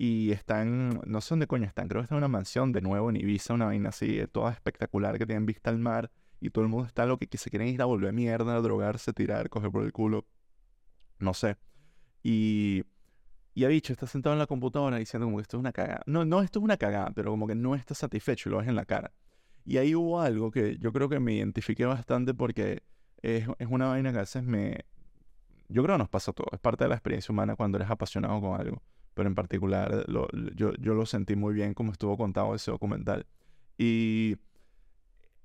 Y 0.00 0.30
están, 0.30 1.00
no 1.06 1.20
sé 1.20 1.30
dónde 1.30 1.48
coño 1.48 1.64
están, 1.66 1.88
creo 1.88 2.00
que 2.00 2.04
están 2.04 2.18
en 2.18 2.24
una 2.24 2.28
mansión 2.28 2.70
de 2.70 2.80
nuevo 2.80 3.10
en 3.10 3.16
Ibiza, 3.16 3.54
una 3.54 3.64
vaina 3.64 3.88
así, 3.88 4.24
toda 4.30 4.52
espectacular 4.52 5.18
que 5.18 5.26
tienen 5.26 5.44
vista 5.44 5.70
al 5.70 5.78
mar. 5.78 6.12
Y 6.40 6.50
todo 6.50 6.62
el 6.62 6.70
mundo 6.70 6.86
está 6.86 7.04
lo 7.04 7.18
que, 7.18 7.26
se 7.36 7.50
quieren 7.50 7.66
ir 7.66 7.82
a 7.82 7.84
volver 7.84 8.12
mierda, 8.12 8.54
a 8.54 8.60
drogarse, 8.60 9.12
tirar, 9.12 9.48
coger 9.48 9.72
por 9.72 9.82
el 9.82 9.92
culo. 9.92 10.24
No 11.18 11.34
sé. 11.34 11.56
Y, 12.22 12.84
y 13.54 13.64
ha 13.64 13.68
dicho, 13.68 13.92
está 13.92 14.06
sentado 14.06 14.34
en 14.34 14.38
la 14.38 14.46
computadora 14.46 14.98
diciendo 14.98 15.26
como 15.26 15.38
que 15.38 15.42
esto 15.42 15.56
es 15.56 15.58
una 15.58 15.72
cagada. 15.72 16.02
No, 16.06 16.24
no, 16.24 16.42
esto 16.42 16.60
es 16.60 16.64
una 16.64 16.76
cagada, 16.76 17.10
pero 17.12 17.32
como 17.32 17.48
que 17.48 17.56
no 17.56 17.74
está 17.74 17.96
satisfecho 17.96 18.48
y 18.48 18.52
lo 18.52 18.58
ves 18.58 18.68
en 18.68 18.76
la 18.76 18.84
cara. 18.84 19.12
Y 19.64 19.78
ahí 19.78 19.96
hubo 19.96 20.20
algo 20.20 20.52
que 20.52 20.78
yo 20.78 20.92
creo 20.92 21.08
que 21.08 21.18
me 21.18 21.32
identifiqué 21.32 21.86
bastante 21.86 22.34
porque 22.34 22.84
es, 23.20 23.48
una 23.68 23.88
vaina 23.88 24.12
que 24.12 24.18
a 24.18 24.20
veces 24.20 24.44
me... 24.44 24.84
Yo 25.68 25.82
creo 25.82 25.96
que 25.96 25.98
nos 25.98 26.08
pasa 26.08 26.30
a 26.30 26.34
todos. 26.34 26.52
Es 26.52 26.60
parte 26.60 26.84
de 26.84 26.88
la 26.90 26.94
experiencia 26.94 27.32
humana 27.32 27.56
cuando 27.56 27.78
eres 27.78 27.90
apasionado 27.90 28.40
con 28.40 28.60
algo 28.60 28.80
pero 29.18 29.28
en 29.28 29.34
particular 29.34 30.06
yo, 30.54 30.72
yo 30.78 30.94
lo 30.94 31.04
sentí 31.04 31.34
muy 31.34 31.52
bien 31.52 31.74
como 31.74 31.90
estuvo 31.90 32.16
contado 32.16 32.54
ese 32.54 32.70
documental. 32.70 33.26
Y 33.76 34.36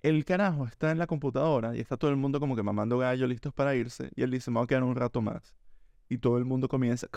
el 0.03 0.23
carajo 0.25 0.67
está 0.67 0.91
en 0.91 0.99
la 0.99 1.07
computadora 1.07 1.75
y 1.75 1.79
está 1.79 1.97
todo 1.97 2.11
el 2.11 2.17
mundo 2.17 2.39
como 2.39 2.55
que 2.55 2.61
mamando 2.61 2.99
gallo 2.99 3.25
listos 3.25 3.51
para 3.51 3.73
irse 3.73 4.11
y 4.15 4.21
él 4.21 4.29
dice, 4.29 4.51
me 4.51 4.59
voy 4.59 4.65
a 4.65 4.67
quedar 4.67 4.83
un 4.83 4.95
rato 4.95 5.23
más. 5.23 5.55
Y 6.07 6.19
todo 6.19 6.37
el 6.37 6.45
mundo 6.45 6.67
comienza, 6.67 7.07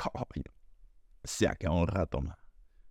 se 1.24 1.46
ha 1.46 1.54
quedado 1.56 1.76
un 1.76 1.88
rato 1.88 2.22
más, 2.22 2.38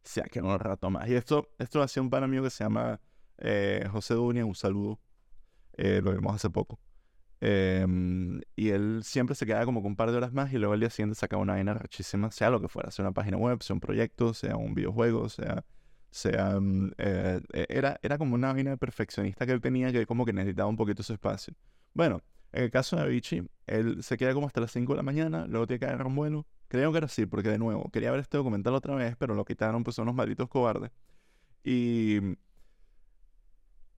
se 0.03 0.21
ha 0.21 0.25
quedado 0.25 0.53
un 0.53 0.59
rato 0.59 0.91
más. 0.91 1.09
Y 1.09 1.15
esto, 1.15 1.49
esto 1.57 1.79
lo 1.79 1.85
hacía 1.85 2.03
un 2.03 2.11
pana 2.11 2.27
mío 2.27 2.43
que 2.43 2.51
se 2.51 2.63
llama 2.63 3.01
eh, 3.39 3.87
José 3.91 4.13
Dunia, 4.13 4.45
un 4.45 4.53
saludo, 4.53 4.99
eh, 5.73 6.01
lo 6.03 6.13
vimos 6.13 6.35
hace 6.35 6.51
poco. 6.51 6.79
Em, 7.41 8.41
y 8.55 8.69
él 8.69 9.01
siempre 9.03 9.35
se 9.35 9.45
quedaba 9.45 9.65
como 9.65 9.81
con 9.81 9.91
un 9.91 9.95
par 9.95 10.09
de 10.11 10.17
horas 10.17 10.31
más 10.31 10.53
y 10.53 10.57
luego 10.57 10.73
al 10.73 10.79
día 10.79 10.89
siguiente 10.89 11.15
sacaba 11.15 11.41
una 11.41 11.53
vaina 11.53 11.73
rachísima, 11.73 12.31
sea 12.31 12.49
lo 12.49 12.61
que 12.61 12.67
fuera, 12.67 12.91
sea 12.91 13.03
una 13.03 13.11
página 13.11 13.37
web, 13.37 13.61
sea 13.61 13.73
un 13.73 13.81
proyecto, 13.81 14.33
sea 14.33 14.55
un 14.55 14.73
videojuego, 14.73 15.29
sea... 15.29 15.63
mm, 16.59 16.91
eh, 16.97 17.41
e, 17.53 17.65
era, 17.69 17.99
era 18.01 18.17
como 18.17 18.35
una 18.35 18.53
vaina 18.53 18.77
perfeccionista 18.77 19.45
que 19.45 19.51
él 19.51 19.61
tenía 19.61 19.91
que 19.91 20.05
como 20.05 20.25
que 20.25 20.33
necesitaba 20.33 20.69
un 20.69 20.77
poquito 20.77 21.03
su 21.03 21.13
espacio. 21.13 21.53
Bueno, 21.93 22.21
en 22.53 22.63
el 22.63 22.71
caso 22.71 22.95
de 22.95 23.03
Avicii, 23.03 23.47
él 23.67 24.01
se 24.01 24.17
queda 24.17 24.33
como 24.33 24.47
hasta 24.47 24.61
las 24.61 24.71
5 24.71 24.93
de 24.93 24.97
la 24.97 25.03
mañana, 25.03 25.45
luego 25.47 25.67
tiene 25.67 25.79
que 25.79 25.85
agarrar 25.85 26.07
un 26.07 26.15
vuelo. 26.15 26.45
Creo 26.69 26.91
que 26.91 26.97
era 26.99 27.05
así, 27.05 27.25
porque 27.25 27.49
de 27.49 27.57
nuevo, 27.57 27.89
quería 27.91 28.11
ver 28.11 28.21
este 28.21 28.37
documental 28.37 28.73
otra 28.73 28.95
vez, 28.95 29.15
pero 29.17 29.35
lo 29.35 29.45
quitaron, 29.45 29.83
pues 29.83 29.95
son 29.97 30.03
unos 30.03 30.15
malditos 30.15 30.47
cobardes. 30.49 30.91
Y 31.63 32.19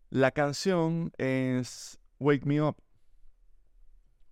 la 0.09 0.31
canción 0.31 1.11
es 1.17 1.99
Wake 2.19 2.45
Me 2.45 2.61
Up 2.61 2.77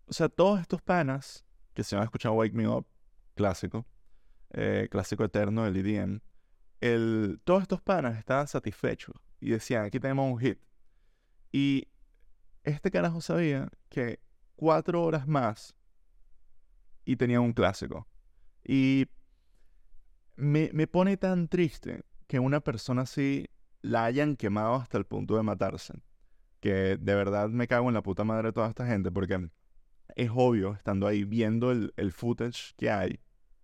o 0.08 0.14
sea, 0.14 0.30
todos 0.30 0.60
estos 0.62 0.82
panas 0.82 1.46
que 1.74 1.84
se 1.84 1.96
han 1.96 2.04
escuchado 2.04 2.36
Wake 2.36 2.54
Me 2.54 2.68
Up, 2.68 2.88
clásico, 3.36 3.86
eh, 4.52 4.88
clásico 4.90 5.24
eterno 5.24 5.64
del 5.64 5.78
EDM, 5.78 6.22
el, 6.82 7.40
todos 7.44 7.64
estos 7.64 7.82
panas 7.82 8.18
estaban 8.18 8.48
satisfechos 8.48 9.16
y 9.40 9.50
decían, 9.50 9.86
aquí 9.86 10.00
tenemos 10.00 10.32
un 10.32 10.40
hit. 10.40 10.60
Y 11.52 11.88
este 12.64 12.92
carajo 12.92 13.22
sabía 13.22 13.70
que 13.90 14.20
cuatro 14.56 15.04
horas 15.04 15.28
más 15.28 15.76
y 17.06 17.16
tenía 17.16 17.42
un 17.42 17.54
clásico. 17.54 18.08
Y 18.64 19.08
me, 20.36 20.70
me 20.74 20.88
pone 20.88 21.18
tan 21.18 21.48
triste 21.48 22.04
que 22.28 22.40
una 22.40 22.60
persona 22.60 23.04
así 23.04 23.48
la 23.82 24.06
hayan 24.06 24.36
quemado 24.36 24.76
hasta 24.76 24.98
el 24.98 25.06
punto 25.06 25.36
de 25.36 25.44
matarse. 25.44 25.94
Que 26.60 26.98
de 26.98 27.16
verdad 27.16 27.50
me 27.50 27.68
cago 27.68 27.88
en 27.90 27.94
la 27.94 28.02
puta 28.02 28.24
madre 28.24 28.48
de 28.48 28.54
toda 28.54 28.70
esta 28.70 28.88
gente 28.88 29.12
porque 29.12 29.50
es 30.16 30.30
obvio, 30.34 30.74
estando 30.74 31.08
ahí 31.08 31.24
viendo 31.24 31.72
el, 31.72 31.94
el 31.98 32.12
footage 32.12 32.74
que 32.78 32.90
hay, 32.90 33.20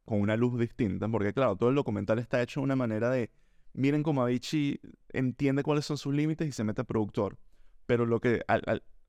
con 0.06 0.22
una 0.22 0.36
luz 0.36 0.60
distinta, 0.60 1.08
porque 1.08 1.34
claro, 1.34 1.56
todo 1.56 1.70
el 1.70 1.76
documental 1.76 2.20
está 2.20 2.42
hecho 2.42 2.60
de 2.60 2.66
una 2.66 2.76
manera 2.76 3.10
de, 3.10 3.32
miren 3.74 4.04
cómo 4.04 4.22
Avicii 4.22 4.80
entiende 5.10 5.64
cuáles 5.64 5.86
son 5.86 5.98
sus 5.98 6.14
límites 6.14 6.48
y 6.48 6.52
se 6.52 6.64
mete 6.64 6.82
a 6.82 6.86
productor, 6.86 7.38
pero 7.86 8.06
lo 8.06 8.20
que, 8.20 8.44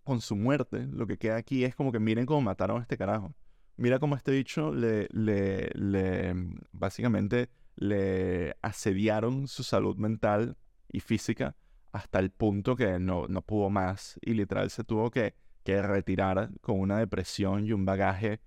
con 0.04 0.20
su 0.20 0.36
muerte, 0.36 0.86
lo 0.86 1.06
que 1.06 1.18
queda 1.18 1.36
aquí 1.36 1.64
es 1.64 1.74
como 1.74 1.92
que 1.92 2.00
miren 2.00 2.26
cómo 2.26 2.40
mataron 2.40 2.78
a 2.78 2.82
este 2.82 2.96
carajo. 2.96 3.34
Mira 3.76 3.98
cómo 3.98 4.16
este 4.16 4.32
dicho 4.32 4.72
le, 4.72 5.08
le, 5.10 5.70
le, 5.74 6.34
básicamente 6.72 7.48
le 7.74 8.54
asediaron 8.60 9.48
su 9.48 9.62
salud 9.62 9.96
mental 9.96 10.56
y 10.88 11.00
física 11.00 11.56
hasta 11.90 12.18
el 12.18 12.30
punto 12.30 12.76
que 12.76 12.98
no, 12.98 13.26
no 13.28 13.42
pudo 13.42 13.70
más 13.70 14.18
y 14.20 14.34
literal 14.34 14.70
se 14.70 14.84
tuvo 14.84 15.10
que 15.10 15.34
que 15.62 15.80
retirar 15.82 16.50
con 16.60 16.80
una 16.80 16.98
depresión 16.98 17.66
y 17.66 17.72
un 17.72 17.84
bagaje 17.84 18.40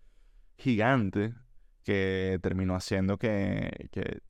gigante 0.58 1.34
que 1.84 2.40
terminó 2.42 2.76
haciendo 2.76 3.18
que, 3.18 3.90
que, 3.92 4.22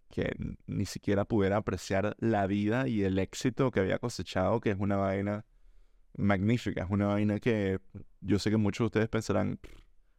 ni 0.67 0.85
siquiera 0.85 1.25
pudiera 1.25 1.57
apreciar 1.57 2.15
la 2.19 2.47
vida 2.47 2.87
y 2.87 3.03
el 3.03 3.17
éxito 3.19 3.71
que 3.71 3.79
había 3.79 3.99
cosechado, 3.99 4.61
que 4.61 4.71
es 4.71 4.77
una 4.79 4.97
vaina 4.97 5.45
magnífica, 6.17 6.83
es 6.83 6.89
una 6.89 7.07
vaina 7.07 7.39
que 7.39 7.79
yo 8.21 8.39
sé 8.39 8.49
que 8.49 8.57
muchos 8.57 8.85
de 8.85 8.87
ustedes 8.87 9.09
pensarán, 9.09 9.59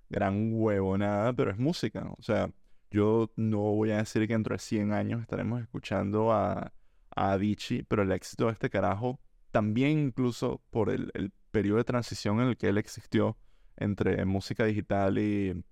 gran 0.09 0.51
huevo, 0.53 0.97
nada, 0.99 1.33
pero 1.33 1.51
es 1.51 1.59
música. 1.59 2.11
O 2.19 2.23
sea, 2.23 2.51
yo 2.91 3.31
no 3.37 3.59
voy 3.59 3.91
a 3.91 3.99
decir 3.99 4.27
que 4.27 4.35
dentro 4.35 4.55
de 4.55 4.59
100 4.59 4.93
años 4.93 5.21
estaremos 5.21 5.61
escuchando 5.61 6.33
a, 6.33 6.73
a 7.15 7.33
Avicii, 7.33 7.85
pero 7.85 8.03
el 8.03 8.13
éxito 8.13 8.47
de 8.47 8.53
este 8.53 8.71
carajo, 8.71 9.19
también 9.51 9.99
incluso 9.99 10.63
por 10.71 10.91
el 10.91 11.33
periodo 11.57 11.79
de 11.79 11.85
transición 11.85 12.39
en 12.43 12.49
el 12.49 12.59
que 12.59 12.69
él 12.69 12.77
existió 12.77 13.39
entre 13.79 14.23
música 14.27 14.67
digital 14.67 15.17
y, 15.17 15.65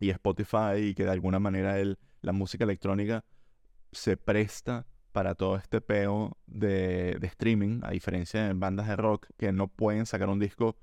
y 0.00 0.10
Spotify, 0.10 0.78
y 0.78 0.94
que 0.94 1.04
de 1.04 1.12
alguna 1.12 1.38
manera 1.38 1.78
él, 1.78 2.00
la 2.20 2.32
música 2.32 2.64
electrónica 2.64 3.24
se 3.92 4.16
presta 4.16 4.88
para 5.12 5.36
todo 5.36 5.54
este 5.54 5.80
peo 5.80 6.36
de, 6.48 7.16
de, 7.20 7.26
streaming, 7.28 7.78
a 7.84 7.92
diferencia 7.92 8.42
de 8.42 8.54
bandas 8.54 8.88
de 8.88 8.96
rock 8.96 9.28
que 9.36 9.52
no 9.52 9.68
pueden 9.68 10.04
sacar 10.04 10.28
un 10.28 10.40
disco 10.40 10.76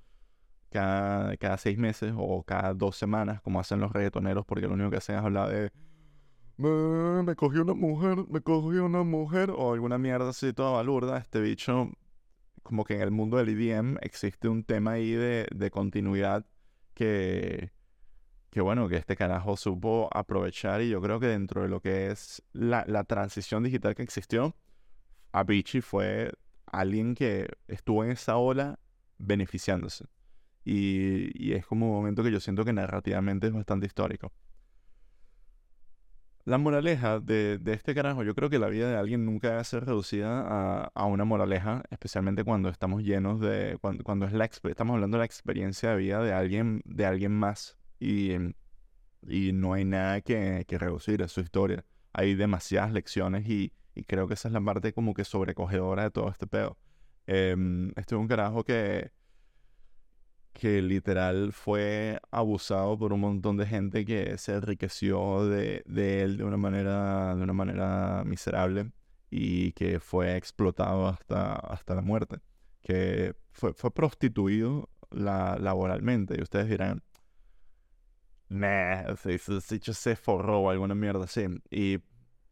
cada, 0.70 1.36
cada 1.36 1.58
seis 1.58 1.78
meses 1.78 2.14
o 2.16 2.42
cada 2.44 2.74
dos 2.74 2.96
semanas, 2.96 3.42
como 3.42 3.60
hacen 3.60 3.82
los 3.82 3.92
reggaetoneros, 3.92 4.46
porque 4.46 4.68
lo 4.68 4.76
único 4.76 4.92
que 4.92 4.98
hacen 4.98 5.18
es 5.18 5.24
hablar 5.24 5.50
de 5.50 5.72
me, 6.56 7.22
me 7.22 7.36
cogió 7.36 7.64
una 7.64 7.74
mujer, 7.74 8.26
me 8.30 8.40
cogió 8.40 8.86
una 8.86 9.04
mujer, 9.04 9.52
o 9.52 9.74
alguna 9.74 9.98
mierda 9.98 10.30
así 10.30 10.54
toda 10.54 10.72
balurda. 10.72 11.18
Este 11.18 11.42
bicho, 11.42 11.92
como 12.68 12.84
que 12.84 12.96
en 12.96 13.02
el 13.02 13.12
mundo 13.12 13.38
del 13.38 13.50
EDM 13.50 13.98
existe 14.02 14.50
un 14.50 14.64
tema 14.64 14.92
ahí 14.92 15.12
de, 15.12 15.48
de 15.56 15.72
continuidad 15.72 16.46
que, 16.94 17.72
que 18.50 18.62
bueno, 18.62 18.90
que 18.90 18.98
este 18.98 19.16
carajo 19.16 19.56
supo 19.56 20.10
aprovechar 20.14 20.82
y 20.82 20.90
yo 20.90 21.02
creo 21.02 21.20
que 21.20 21.28
dentro 21.28 21.62
de 21.62 21.70
lo 21.70 21.80
que 21.82 22.12
es 22.12 22.44
la, 22.54 22.84
la 22.88 23.04
transición 23.06 23.64
digital 23.64 23.96
que 23.96 24.04
existió, 24.04 24.56
Avicii 25.32 25.82
fue 25.82 26.34
alguien 26.66 27.16
que 27.16 27.48
estuvo 27.68 28.04
en 28.04 28.12
esa 28.12 28.38
ola 28.38 28.80
beneficiándose. 29.18 30.06
Y, 30.66 31.32
y, 31.34 31.54
es 31.54 31.66
como 31.66 31.88
un 31.88 31.94
momento 31.94 32.24
que 32.24 32.32
yo 32.32 32.42
siento 32.42 32.66
que 32.66 32.74
narrativamente 32.74 33.48
es 33.48 33.54
bastante 33.54 33.86
histórico. 33.86 34.34
La 36.48 36.58
moraleja 36.58 37.20
de, 37.20 37.58
de, 37.58 37.74
este 37.74 37.94
carajo, 37.94 38.24
yo 38.24 38.34
creo 38.34 38.50
que 38.50 38.58
la 38.58 38.70
vida 38.70 38.90
de 38.90 38.96
alguien 38.96 39.26
nunca 39.26 39.50
debe 39.50 39.64
ser 39.66 39.84
reducida 39.84 40.46
a, 40.48 40.92
a 40.96 41.06
una 41.06 41.26
moraleja, 41.26 41.84
especialmente 41.90 42.46
cuando 42.46 42.70
estamos 42.70 43.04
llenos 43.04 43.42
de, 43.42 43.78
cuando, 43.82 44.02
cuando 44.06 44.26
es 44.28 44.32
la, 44.32 44.46
estamos 44.46 44.94
hablando 44.94 45.18
de 45.18 45.20
la 45.20 45.26
experiencia 45.26 45.90
de 45.90 45.98
vida 45.98 46.24
de 46.24 46.32
alguien, 46.32 46.84
de 46.86 47.06
alguien 47.06 47.34
más 47.34 47.78
y, 48.00 48.32
y 49.28 49.52
no 49.52 49.74
hay 49.74 49.84
nada 49.84 50.22
que, 50.22 50.64
que 50.66 50.78
reducir 50.78 51.22
a 51.22 51.28
su 51.28 51.42
historia. 51.42 51.84
Hay 52.14 52.34
demasiadas 52.34 52.94
lecciones 52.94 53.46
y, 53.50 53.74
y, 53.94 54.06
creo 54.06 54.30
que 54.30 54.36
esa 54.36 54.48
es 54.48 54.54
la 54.54 54.62
parte 54.62 54.94
como 54.94 55.14
que 55.14 55.26
sobrecogedora 55.26 56.04
de 56.04 56.12
todo 56.12 56.30
este 56.30 56.48
pedo. 56.48 56.78
Eh, 57.26 57.58
este 57.98 58.16
es 58.16 58.22
un 58.22 58.30
carajo 58.30 58.64
que, 58.64 59.12
que 60.58 60.82
literal 60.82 61.54
fue 61.54 62.20
abusado 62.32 62.98
por 62.98 63.14
un 63.14 63.20
montón 63.20 63.58
de 63.58 63.68
gente 63.68 64.06
que 64.06 64.40
se 64.40 64.56
enriqueció 64.56 65.46
de, 65.46 65.84
de, 65.86 66.24
él 66.24 66.38
de 66.38 66.44
una 66.44 66.58
manera 66.58 67.36
de 67.36 67.44
una 67.44 67.54
manera 67.54 68.24
miserable 68.26 68.92
y 69.30 69.72
que 69.74 70.00
fue 70.00 70.36
explotado 70.36 71.08
hasta, 71.08 71.54
hasta 71.54 71.94
la 71.94 72.02
muerte 72.02 72.38
que 72.82 73.36
fue, 73.52 73.74
fue 73.74 73.94
prostituido 73.94 74.90
la, 75.12 75.58
laboralmente. 75.60 76.36
Y 76.40 76.42
ustedes 76.42 76.70
dirán 76.70 77.04
nah, 78.50 79.16
se, 79.16 79.38
se, 79.38 80.16
forró 80.16 80.62
o 80.62 80.70
alguna 80.72 80.96
mierda 80.96 81.26
así 81.26 81.46
y, 81.70 82.00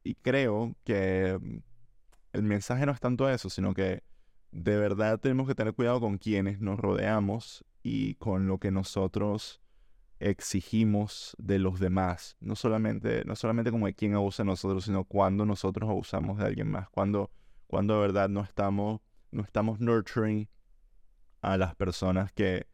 y 0.03 0.13
creo 0.15 0.75
que 0.83 1.39
el 2.33 2.43
mensaje 2.43 2.85
no 2.85 2.91
es 2.91 2.99
tanto 2.99 3.27
eso 3.29 3.49
sino 3.49 3.73
que 3.73 4.03
de 4.51 4.77
verdad 4.77 5.19
tenemos 5.19 5.47
que 5.47 5.55
tener 5.55 5.73
cuidado 5.73 5.99
con 5.99 6.17
quienes 6.19 6.59
nos 6.59 6.79
rodeamos 6.79 7.65
y 7.87 8.15
con 8.15 8.47
lo 8.47 8.57
que 8.57 8.71
nosotros 8.71 9.61
exigimos 10.19 11.35
de 11.37 11.59
los 11.59 11.79
demás. 11.79 12.35
No 12.39 12.55
solamente, 12.55 13.23
no 13.25 13.35
solamente 13.35 13.69
como 13.69 13.85
de 13.85 13.93
quién 13.93 14.15
abusa 14.15 14.41
de 14.41 14.47
nosotros, 14.47 14.85
sino 14.85 15.03
cuando 15.03 15.45
nosotros 15.45 15.87
abusamos 15.87 16.39
de 16.39 16.45
alguien 16.45 16.71
más. 16.71 16.89
Cuando, 16.89 17.29
cuando 17.67 17.93
de 17.93 17.99
verdad 17.99 18.27
no 18.27 18.41
estamos, 18.41 19.01
no 19.29 19.43
estamos 19.43 19.79
nurturing 19.79 20.49
a 21.41 21.57
las 21.57 21.75
personas 21.75 22.31
que, 22.31 22.65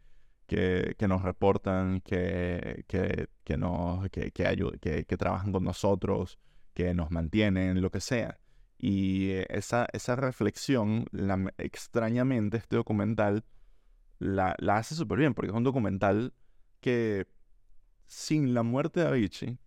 que, 0.48 0.96
que 0.98 1.10
nos 1.10 1.24
reportan, 1.24 2.00
que, 2.00 2.86
que, 2.88 3.28
que, 3.44 3.58
nos, 3.58 4.10
que, 4.12 4.32
que, 4.32 5.06
que 5.06 5.18
trabajan 5.18 5.52
con 5.52 5.66
nosotros, 5.66 6.40
que 6.74 6.94
nos 6.94 7.12
mantienen, 7.12 7.82
lo 7.82 7.92
que 7.92 8.00
sea. 8.00 8.40
Y 8.78 9.32
esa, 9.50 9.88
esa 9.92 10.16
reflexión, 10.16 11.06
la, 11.12 11.54
extrañamente, 11.58 12.56
este 12.56 12.78
documental 12.78 13.44
la, 14.22 14.56
hace 14.78 14.94
súper 14.94 15.18
bien, 15.18 15.34
porque 15.34 15.50
es 15.50 15.58
un 15.58 15.64
documental 15.64 16.34
que 16.80 17.26
sin 18.06 18.54
la 18.54 18.62
muerte 18.62 19.00
de 19.00 19.08
Avicii 19.08 19.58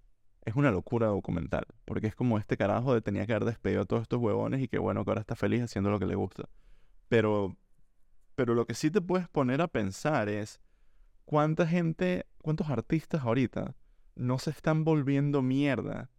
es 0.42 0.54
una 0.54 0.70
locura 0.70 1.08
documental, 1.08 1.66
porque 1.84 2.06
es 2.06 2.14
como 2.14 2.38
este 2.38 2.56
carajo 2.56 2.94
de 2.94 3.00
tenía 3.00 3.26
que 3.26 3.32
haber 3.32 3.46
despedido 3.46 3.82
a 3.82 3.84
todos 3.84 4.02
estos 4.02 4.20
huevones 4.20 4.62
y 4.62 4.68
que 4.68 4.78
bueno 4.78 5.04
que 5.04 5.10
ahora 5.10 5.22
está 5.22 5.34
feliz 5.34 5.62
haciendo 5.62 5.90
lo 5.90 5.98
que 5.98 6.06
le 6.06 6.14
gusta. 6.14 6.48
Pero, 7.08 7.56
pero 8.36 8.54
lo 8.54 8.64
que 8.64 8.74
sí 8.74 8.92
te 8.92 9.00
puedes 9.00 9.28
poner 9.28 9.60
a 9.60 9.66
pensar 9.66 10.28
es 10.28 10.60
cuánta 11.24 11.66
gente, 11.66 12.26
cuántos 12.40 12.68
artistas 12.68 13.22
ahorita 13.22 13.74
no 14.14 14.38
se 14.38 14.50
están 14.50 14.84
volviendo 14.84 15.42
mierda 15.42 16.10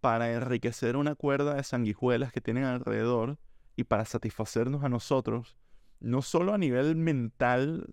para 0.00 0.32
enriquecer 0.32 0.96
una 0.96 1.14
cuerda 1.14 1.54
de 1.54 1.62
sanguijuelas 1.62 2.32
que 2.32 2.40
tienen 2.40 2.64
alrededor 2.64 3.38
y 3.76 3.84
para 3.84 4.06
satisfacernos 4.06 4.82
a 4.82 4.88
nosotros 4.88 5.59
no 6.00 6.22
solo 6.22 6.54
a 6.54 6.58
nivel 6.58 6.96
mental 6.96 7.86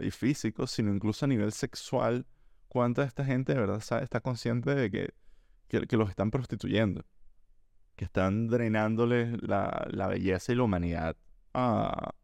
y 0.00 0.10
físico, 0.10 0.66
sino 0.66 0.92
incluso 0.92 1.24
a 1.24 1.28
nivel 1.28 1.52
sexual, 1.52 2.26
cuánta 2.68 3.02
de 3.02 3.08
esta 3.08 3.24
gente 3.24 3.54
de 3.54 3.60
verdad 3.60 3.82
está 4.02 4.20
consciente 4.20 4.74
de 4.74 4.90
que, 4.90 5.86
que, 5.86 5.96
los 5.96 6.08
están 6.10 6.30
prostituyendo, 6.30 7.04
que 7.96 8.04
están 8.04 8.48
drenándoles 8.48 9.42
la, 9.42 9.86
la 9.90 10.06
belleza 10.06 10.52
y 10.52 10.56
la 10.56 10.62
humanidad 10.62 11.16
a, 11.54 12.14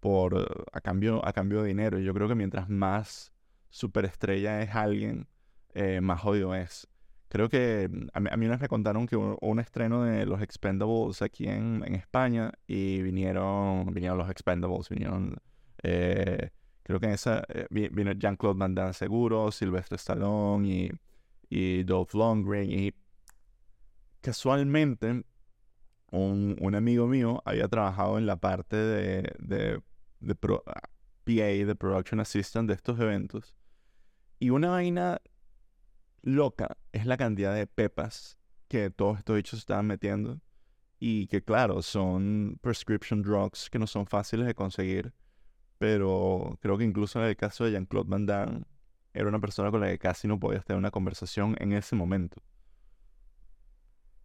por, 0.00 0.66
a, 0.72 0.80
cambio, 0.80 1.26
a 1.26 1.32
cambio 1.32 1.62
de 1.62 1.68
dinero. 1.68 1.98
Yo 1.98 2.12
creo 2.12 2.28
que 2.28 2.34
mientras 2.34 2.68
más 2.68 3.32
superestrella 3.70 4.60
es 4.62 4.74
alguien, 4.74 5.28
eh, 5.74 6.00
más 6.00 6.20
jodido 6.20 6.54
es. 6.54 6.88
Creo 7.32 7.48
que 7.48 7.88
mm, 7.90 8.08
a 8.12 8.20
mí, 8.20 8.28
a 8.30 8.36
mí 8.36 8.46
me 8.46 8.68
contaron 8.68 9.06
que 9.06 9.16
hubo 9.16 9.38
un, 9.40 9.58
estreno 9.58 10.04
de 10.04 10.26
los 10.26 10.42
Expendables 10.42 11.22
aquí 11.22 11.46
en, 11.48 11.82
España 11.94 12.52
y 12.66 13.00
vinieron, 13.00 13.86
vinieron 13.86 14.18
los 14.18 14.28
Expendables, 14.28 14.90
vinieron, 14.90 15.36
eh, 15.82 16.50
creo 16.82 17.00
que 17.00 17.06
en 17.06 17.12
esa, 17.12 17.42
eh, 17.48 17.66
vino 17.70 18.12
Jean-Claude 18.12 18.58
Van 18.58 18.74
Damme 18.74 18.92
seguro, 18.92 19.50
Sylvester 19.50 19.96
Stallone 19.96 20.68
y, 20.68 20.90
y 21.48 21.84
Dolph 21.84 22.12
Lundgren 22.12 22.70
y 22.70 22.92
casualmente 24.20 25.24
un, 26.10 26.56
un, 26.60 26.74
amigo 26.74 27.06
mío 27.06 27.42
había 27.46 27.66
trabajado 27.66 28.18
en 28.18 28.26
la 28.26 28.36
parte 28.36 28.76
de, 28.76 29.34
de, 29.38 29.80
de 30.20 30.34
PA, 30.34 30.60
de 31.24 31.74
Production 31.76 32.20
Assistant 32.20 32.68
de 32.68 32.74
estos 32.74 33.00
eventos 33.00 33.54
y 34.38 34.50
una 34.50 34.68
vaina 34.68 35.22
loca 36.22 36.76
es 36.92 37.06
la 37.06 37.16
cantidad 37.16 37.54
de 37.54 37.66
pepas 37.66 38.38
que 38.68 38.90
todos 38.90 39.18
estos 39.18 39.36
bichos 39.36 39.58
estaban 39.58 39.86
metiendo. 39.86 40.40
Y 40.98 41.26
que 41.26 41.42
claro, 41.42 41.82
son 41.82 42.58
prescription 42.62 43.22
drugs 43.22 43.68
que 43.68 43.78
no 43.78 43.86
son 43.88 44.06
fáciles 44.06 44.46
de 44.46 44.54
conseguir. 44.54 45.12
Pero 45.78 46.58
creo 46.60 46.78
que 46.78 46.84
incluso 46.84 47.20
en 47.20 47.26
el 47.26 47.36
caso 47.36 47.64
de 47.64 47.72
Jean-Claude 47.72 48.08
Van 48.08 48.24
Damme, 48.24 48.64
era 49.12 49.28
una 49.28 49.40
persona 49.40 49.70
con 49.70 49.80
la 49.80 49.88
que 49.88 49.98
casi 49.98 50.28
no 50.28 50.38
podías 50.38 50.64
tener 50.64 50.78
una 50.78 50.92
conversación 50.92 51.56
en 51.58 51.72
ese 51.72 51.96
momento. 51.96 52.40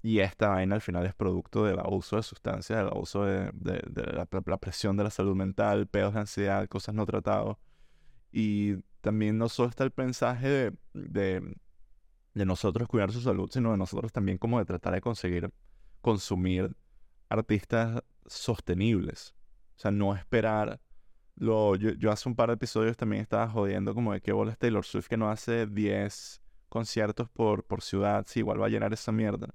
Y 0.03 0.19
esta 0.19 0.49
vaina 0.49 0.75
al 0.75 0.81
final 0.81 1.05
es 1.05 1.15
producto 1.15 1.65
del 1.65 1.79
abuso 1.79 2.15
de 2.15 2.23
sustancias, 2.23 2.77
del 2.77 2.87
abuso 2.87 3.25
de, 3.25 3.51
la, 4.13 4.57
presión 4.57 4.95
de 4.95 5.03
la 5.03 5.09
salud 5.09 5.35
mental, 5.35 5.87
pedos 5.87 6.13
de 6.13 6.19
ansiedad, 6.21 6.67
cosas 6.67 6.93
no 6.93 7.05
tratadas. 7.05 7.57
Y 8.31 8.75
también 9.01 9.37
no 9.37 9.49
solo 9.49 9.69
está 9.69 9.83
el 9.83 9.93
mensaje 9.97 10.47
de 10.47 10.73
de 10.93 11.57
nosotros 12.45 12.87
cuidar 12.87 13.11
su 13.11 13.21
salud, 13.21 13.49
sino 13.51 13.71
de 13.71 13.77
nosotros 13.77 14.11
también 14.11 14.37
como 14.37 14.59
de 14.59 14.65
tratar 14.65 14.93
de 14.93 15.01
conseguir 15.01 15.51
consumir 16.01 16.75
artistas 17.29 18.03
sostenibles. 18.25 19.35
O 19.75 19.79
sea, 19.79 19.91
no 19.91 20.15
esperar... 20.15 20.79
Lo, 21.39 21.75
yo, 21.75 22.11
hace 22.11 22.27
un 22.27 22.35
par 22.35 22.49
de 22.49 22.55
episodios 22.55 22.97
también 22.97 23.21
estaba 23.21 23.47
jodiendo 23.47 23.93
como 23.93 24.11
de 24.11 24.21
qué 24.21 24.31
bola 24.31 24.55
Taylor 24.55 24.83
Swift 24.83 25.05
que 25.05 25.17
no 25.17 25.29
hace 25.29 25.67
10 25.67 26.41
conciertos 26.67 27.29
por, 27.29 27.63
por 27.63 27.83
ciudad, 27.83 28.25
si 28.27 28.39
igual 28.39 28.59
va 28.59 28.65
a 28.65 28.69
llenar 28.69 28.91
esa 28.91 29.11
mierda. 29.11 29.53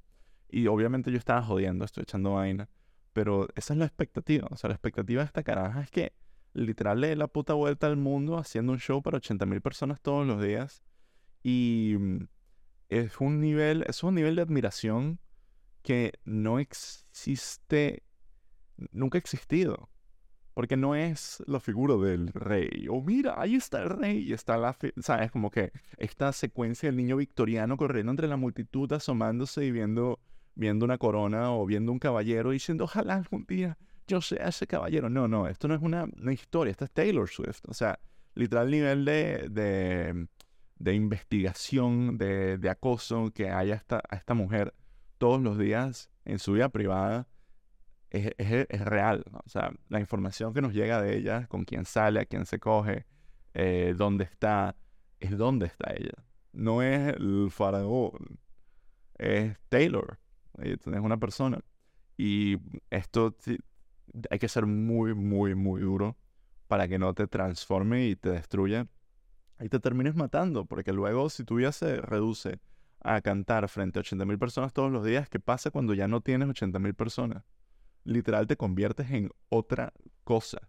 Y 0.48 0.68
obviamente 0.68 1.10
yo 1.10 1.18
estaba 1.18 1.42
jodiendo, 1.42 1.84
estoy 1.84 2.02
echando 2.02 2.34
vaina, 2.34 2.68
pero 3.12 3.48
esa 3.56 3.74
es 3.74 3.78
la 3.80 3.86
expectativa. 3.86 4.46
O 4.52 4.56
sea, 4.56 4.68
la 4.68 4.74
expectativa 4.74 5.22
de 5.22 5.26
esta 5.26 5.42
caraja 5.42 5.80
es 5.80 5.90
que 5.90 6.12
literal 6.54 7.00
le 7.00 7.08
dé 7.08 7.16
la 7.16 7.26
puta 7.26 7.54
vuelta 7.54 7.88
al 7.88 7.96
mundo 7.96 8.38
haciendo 8.38 8.72
un 8.72 8.78
show 8.78 9.02
para 9.02 9.18
80.000 9.18 9.60
personas 9.60 10.00
todos 10.00 10.26
los 10.26 10.40
días 10.40 10.82
y 11.42 11.96
es 12.98 13.20
un 13.20 13.40
nivel, 13.40 13.84
es 13.88 14.02
un 14.02 14.14
nivel 14.14 14.36
de 14.36 14.42
admiración 14.42 15.18
que 15.82 16.12
no 16.24 16.58
existe, 16.58 18.04
nunca 18.92 19.18
ha 19.18 19.20
existido. 19.20 19.88
Porque 20.54 20.76
no 20.76 20.94
es 20.94 21.42
la 21.46 21.60
figura 21.60 21.96
del 21.96 22.28
rey. 22.28 22.86
O 22.90 23.00
mira, 23.00 23.40
ahí 23.40 23.54
está 23.54 23.82
el 23.82 23.88
rey. 23.88 24.18
Y 24.18 24.34
está 24.34 24.58
la, 24.58 24.76
¿sabes? 25.00 25.30
Como 25.30 25.50
que 25.50 25.72
esta 25.96 26.30
secuencia 26.32 26.88
del 26.88 26.96
niño 26.96 27.16
victoriano 27.16 27.78
corriendo 27.78 28.10
entre 28.12 28.28
la 28.28 28.36
multitud, 28.36 28.92
asomándose 28.92 29.64
y 29.64 29.70
viendo, 29.70 30.20
viendo 30.54 30.84
una 30.84 30.98
corona 30.98 31.52
o 31.52 31.64
viendo 31.64 31.90
un 31.90 31.98
caballero 31.98 32.50
diciendo, 32.50 32.84
ojalá 32.84 33.14
algún 33.14 33.46
día 33.46 33.78
yo 34.06 34.20
sea 34.20 34.48
ese 34.48 34.66
caballero. 34.66 35.08
No, 35.08 35.28
no, 35.28 35.48
esto 35.48 35.68
no 35.68 35.74
es 35.74 35.82
una, 35.82 36.06
historia, 36.30 36.70
esto 36.70 36.84
es 36.84 36.90
Taylor 36.92 37.28
Swift. 37.28 37.62
O 37.68 37.74
sea, 37.74 37.98
literal 38.34 38.70
nivel 38.70 39.04
de, 39.04 39.48
de, 39.50 40.26
de 40.82 40.94
investigación, 40.94 42.18
de, 42.18 42.58
de, 42.58 42.68
acoso 42.68 43.30
que 43.32 43.50
hay 43.50 43.70
a 43.70 43.76
esta, 43.76 44.02
a 44.08 44.16
esta 44.16 44.34
mujer 44.34 44.74
todos 45.18 45.40
los 45.40 45.56
días 45.56 46.10
en 46.24 46.40
su 46.40 46.54
vida 46.54 46.68
privada 46.70 47.28
es, 48.10 48.32
es, 48.36 48.84
real. 48.84 49.24
O 49.32 49.48
sea, 49.48 49.72
la 49.88 50.00
información 50.00 50.52
que 50.52 50.60
nos 50.60 50.74
llega 50.74 51.00
de 51.00 51.16
ella, 51.16 51.46
con 51.46 51.64
quién 51.64 51.84
sale, 51.84 52.20
a 52.20 52.24
quién 52.24 52.46
se 52.46 52.58
coge, 52.58 53.06
eh, 53.54 53.94
dónde 53.96 54.24
está, 54.24 54.74
es 55.20 55.38
dónde 55.38 55.66
está 55.66 55.92
ella. 55.94 56.24
No 56.52 56.82
es 56.82 57.14
el 57.14 57.48
faraón, 57.50 58.40
es 59.18 59.56
Taylor. 59.68 60.18
Es 60.58 60.84
una 60.86 61.16
persona. 61.16 61.60
Y 62.18 62.58
esto 62.90 63.36
hay 64.30 64.38
que 64.40 64.48
ser 64.48 64.66
muy, 64.66 65.14
muy, 65.14 65.54
muy 65.54 65.80
duro 65.80 66.16
para 66.66 66.88
que 66.88 66.98
no 66.98 67.14
te 67.14 67.28
transforme 67.28 68.06
y 68.06 68.16
te 68.16 68.30
destruya 68.30 68.88
y 69.62 69.68
te 69.68 69.80
termines 69.80 70.14
matando, 70.14 70.64
porque 70.64 70.92
luego 70.92 71.30
si 71.30 71.44
tu 71.44 71.56
vida 71.56 71.72
se 71.72 71.96
reduce 71.96 72.60
a 73.00 73.20
cantar 73.20 73.68
frente 73.68 73.98
a 73.98 74.02
80.000 74.02 74.38
personas 74.38 74.72
todos 74.72 74.90
los 74.90 75.04
días, 75.04 75.28
¿qué 75.28 75.40
pasa 75.40 75.70
cuando 75.70 75.94
ya 75.94 76.08
no 76.08 76.20
tienes 76.20 76.48
80.000 76.48 76.94
personas? 76.94 77.44
Literal 78.04 78.46
te 78.46 78.56
conviertes 78.56 79.10
en 79.10 79.30
otra 79.48 79.92
cosa. 80.24 80.68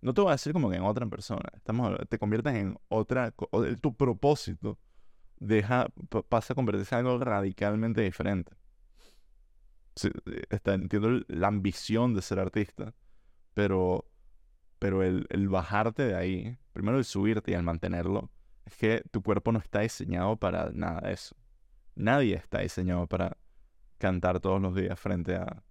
No 0.00 0.14
te 0.14 0.20
voy 0.20 0.30
a 0.30 0.32
decir 0.32 0.52
como 0.52 0.70
que 0.70 0.76
en 0.76 0.82
otra 0.82 1.06
persona, 1.06 1.48
estamos, 1.54 1.96
te 2.08 2.18
conviertes 2.18 2.54
en 2.54 2.76
otra, 2.88 3.32
tu 3.80 3.96
propósito 3.96 4.78
deja, 5.38 5.88
pasa 6.28 6.52
a 6.52 6.56
convertirse 6.56 6.94
en 6.94 7.06
algo 7.06 7.18
radicalmente 7.18 8.00
diferente. 8.00 8.52
está, 10.50 10.74
entiendo 10.74 11.20
la 11.28 11.48
ambición 11.48 12.14
de 12.14 12.22
ser 12.22 12.38
artista, 12.38 12.94
pero, 13.54 14.06
pero 14.82 15.04
el, 15.04 15.28
el 15.30 15.48
bajarte 15.48 16.02
de 16.02 16.16
ahí, 16.16 16.58
primero 16.72 16.98
el 16.98 17.04
subirte 17.04 17.52
y 17.52 17.54
el 17.54 17.62
mantenerlo, 17.62 18.32
es 18.64 18.76
que 18.76 19.04
tu 19.12 19.22
cuerpo 19.22 19.52
no 19.52 19.60
está 19.60 19.78
diseñado 19.78 20.36
para 20.36 20.72
nada 20.72 21.02
de 21.02 21.12
eso. 21.12 21.36
Nadie 21.94 22.34
está 22.34 22.62
diseñado 22.62 23.06
para 23.06 23.36
cantar 23.98 24.40
todos 24.40 24.60
los 24.60 24.74
días 24.74 24.98
frente 24.98 25.36
a 25.36 25.62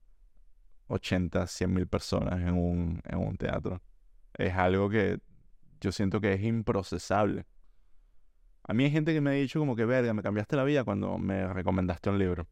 80, 0.87 1.45
100 1.45 1.73
mil 1.73 1.87
personas 1.87 2.39
en 2.39 2.57
un, 2.57 3.01
en 3.03 3.17
un 3.19 3.35
teatro. 3.35 3.81
Es 4.33 4.53
algo 4.53 4.89
que 4.89 5.19
yo 5.81 5.91
siento 5.91 6.21
que 6.21 6.31
es 6.31 6.41
improcesable. 6.41 7.45
A 8.63 8.73
mí 8.73 8.85
hay 8.85 8.91
gente 8.91 9.13
que 9.13 9.19
me 9.19 9.31
ha 9.31 9.33
dicho 9.33 9.59
como 9.59 9.75
que, 9.75 9.83
verga, 9.83 10.13
me 10.13 10.23
cambiaste 10.23 10.55
la 10.55 10.63
vida 10.63 10.85
cuando 10.85 11.17
me 11.17 11.51
recomendaste 11.51 12.09
un 12.09 12.17
libro. 12.17 12.47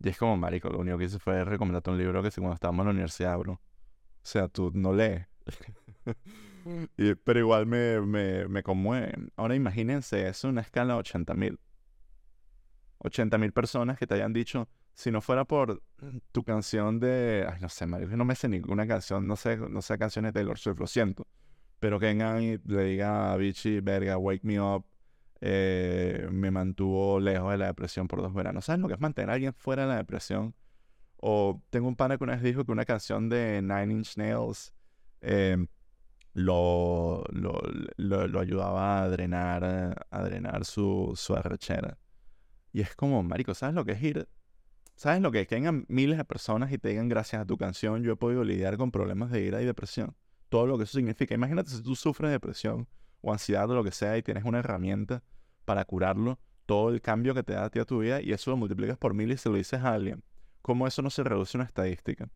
Y 0.00 0.10
es 0.10 0.18
como, 0.18 0.36
marico, 0.36 0.68
lo 0.68 0.80
único 0.80 0.98
que 0.98 1.04
hice 1.04 1.18
fue 1.18 1.46
recomendarte 1.46 1.88
un 1.88 1.96
libro 1.96 2.22
que 2.22 2.30
cuando 2.32 2.52
estábamos 2.52 2.82
en 2.82 2.88
la 2.88 2.92
universidad, 2.92 3.38
bro. 3.38 3.58
O 4.22 4.26
sea, 4.30 4.48
tú 4.48 4.70
no 4.74 4.92
lees. 4.92 5.26
pero 7.24 7.38
igual 7.38 7.66
me, 7.66 8.00
me, 8.00 8.48
me 8.48 8.62
conmueve. 8.62 9.14
Ahora 9.36 9.54
imagínense 9.54 10.28
es 10.28 10.44
una 10.44 10.60
escala 10.60 10.94
de 10.94 11.00
80 11.00 11.34
mil. 11.34 11.58
80 12.98 13.38
mil 13.38 13.52
personas 13.52 13.98
que 13.98 14.06
te 14.06 14.14
hayan 14.14 14.32
dicho, 14.32 14.68
si 14.92 15.10
no 15.10 15.20
fuera 15.20 15.44
por 15.44 15.82
tu 16.32 16.42
canción 16.42 16.98
de, 16.98 17.46
ay, 17.48 17.60
no 17.60 17.68
sé, 17.68 17.86
Mario, 17.86 18.08
no 18.16 18.24
me 18.24 18.34
sé 18.34 18.48
ninguna 18.48 18.86
canción, 18.86 19.26
no 19.26 19.36
sé, 19.36 19.56
no 19.56 19.80
sé 19.82 19.96
canciones 19.98 20.32
de 20.32 20.40
Taylor 20.40 20.58
Swift, 20.58 20.80
lo 20.80 20.86
siento, 20.88 21.26
pero 21.78 22.00
que 22.00 22.06
vengan 22.06 22.42
y 22.42 22.58
le 22.58 22.84
diga 22.84 23.32
a 23.32 23.36
Vichy, 23.36 23.80
verga, 23.80 24.18
wake 24.18 24.44
me 24.44 24.60
up, 24.60 24.84
eh, 25.40 26.26
me 26.32 26.50
mantuvo 26.50 27.20
lejos 27.20 27.52
de 27.52 27.58
la 27.58 27.66
depresión 27.66 28.08
por 28.08 28.22
dos 28.22 28.34
veranos. 28.34 28.64
¿Sabes 28.64 28.80
lo 28.80 28.88
que 28.88 28.94
es 28.94 29.00
mantener 29.00 29.30
a 29.30 29.34
alguien 29.34 29.54
fuera 29.54 29.82
de 29.82 29.88
la 29.90 29.96
depresión? 29.96 30.54
O 31.18 31.62
tengo 31.70 31.88
un 31.88 31.96
pana 31.96 32.16
que 32.16 32.24
una 32.24 32.34
vez 32.34 32.42
dijo 32.42 32.64
que 32.64 32.72
una 32.72 32.84
canción 32.84 33.28
de 33.28 33.60
Nine 33.62 33.92
Inch 33.92 34.16
Nails 34.16 34.72
em, 35.20 35.66
lo, 36.32 37.24
lo, 37.30 37.60
lo, 37.96 38.40
ayudaba 38.40 39.02
a 39.02 39.08
drenar, 39.08 40.06
a 40.10 40.22
drenar 40.22 40.64
su, 40.64 41.12
su 41.16 41.34
arrechera. 41.34 41.98
Y 42.72 42.80
es 42.80 42.94
como, 42.94 43.22
marico, 43.22 43.54
¿sabes 43.54 43.74
lo 43.74 43.84
que 43.84 43.92
es 43.92 44.02
ir? 44.02 44.28
¿Sabes 44.94 45.20
lo 45.20 45.30
que 45.30 45.40
es? 45.40 45.48
Que 45.48 45.54
vengan 45.56 45.84
miles 45.88 46.18
de 46.18 46.24
personas 46.24 46.72
y 46.72 46.78
te 46.78 46.88
digan 46.88 47.08
gracias 47.08 47.42
a 47.42 47.46
tu 47.46 47.56
canción 47.56 48.02
yo 48.02 48.12
he 48.12 48.16
podido 48.16 48.44
lidiar 48.44 48.76
con 48.76 48.90
problemas 48.90 49.30
de 49.30 49.42
ira 49.42 49.62
y 49.62 49.64
depresión. 49.64 50.16
Todo 50.48 50.66
lo 50.66 50.78
que 50.78 50.84
eso 50.84 50.98
significa. 50.98 51.34
Imagínate 51.34 51.70
si 51.70 51.82
tú 51.82 51.94
sufres 51.94 52.28
de 52.28 52.32
depresión 52.32 52.88
o 53.20 53.32
ansiedad 53.32 53.68
o 53.70 53.74
lo 53.74 53.84
que 53.84 53.90
sea 53.90 54.16
y 54.16 54.22
tienes 54.22 54.44
una 54.44 54.58
herramienta 54.58 55.22
para 55.64 55.84
curarlo, 55.84 56.38
todo 56.66 56.90
el 56.90 57.00
cambio 57.00 57.34
que 57.34 57.42
te 57.42 57.52
da 57.52 57.64
a 57.64 57.66
a 57.66 57.84
tu 57.84 57.98
vida 58.00 58.20
y 58.20 58.32
eso 58.32 58.50
lo 58.50 58.56
multiplicas 58.56 58.98
por 58.98 59.14
mil 59.14 59.30
y 59.32 59.36
se 59.36 59.48
lo 59.48 59.56
dices 59.56 59.80
a 59.80 59.92
alguien. 59.92 60.22
¿Cómo 60.68 60.86
eso 60.86 61.00
no 61.00 61.08
se 61.08 61.24
reduce 61.24 61.56
a 61.56 61.60
una 61.60 61.64
estadística? 61.64 62.28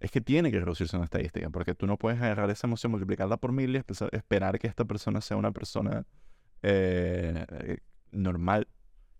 Es 0.00 0.10
que 0.10 0.22
tiene 0.22 0.50
que 0.50 0.58
reducirse 0.60 0.96
a 0.96 0.98
una 0.98 1.04
estadística, 1.04 1.50
porque 1.50 1.74
tú 1.74 1.86
no 1.86 1.98
puedes 1.98 2.22
agarrar 2.22 2.48
esa 2.48 2.66
emoción, 2.66 2.90
multiplicarla 2.90 3.36
por 3.36 3.52
mil 3.52 3.76
y 3.76 3.82
esperar 4.12 4.58
que 4.58 4.66
esta 4.66 4.86
persona 4.86 5.20
sea 5.20 5.36
una 5.36 5.52
persona 5.52 6.06
eh, 6.62 7.76
normal 8.12 8.66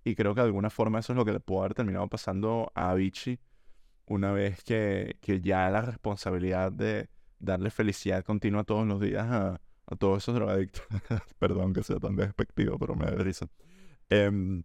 y 0.04 0.14
creo 0.14 0.34
que 0.34 0.40
de 0.40 0.46
alguna 0.46 0.70
forma 0.70 1.00
eso 1.00 1.12
es 1.12 1.18
lo 1.18 1.26
que 1.26 1.32
le 1.32 1.40
pudo 1.40 1.60
haber 1.60 1.74
terminado 1.74 2.08
pasando 2.08 2.72
a 2.74 2.92
Avicii 2.92 3.38
una 4.06 4.32
vez 4.32 4.64
que, 4.64 5.18
que 5.20 5.42
ya 5.42 5.68
la 5.68 5.82
responsabilidad 5.82 6.72
de 6.72 7.10
darle 7.38 7.68
felicidad 7.68 8.24
continua 8.24 8.64
todos 8.64 8.86
los 8.86 9.02
días 9.02 9.26
a, 9.26 9.60
todos 9.98 10.22
esos 10.22 10.34
drogadictos. 10.34 10.82
Perdón 11.38 11.74
que 11.74 11.82
sea 11.82 11.98
tan 11.98 12.16
despectivo, 12.16 12.78
pero 12.78 12.94
me 12.94 13.04
da 13.04 13.10
risa. 13.16 13.48
Em, 14.08 14.62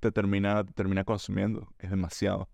te, 0.00 0.12
termina, 0.12 0.64
te 0.64 0.72
termina 0.72 1.04
consumiendo. 1.04 1.68
Es 1.78 1.90
demasiado. 1.90 2.48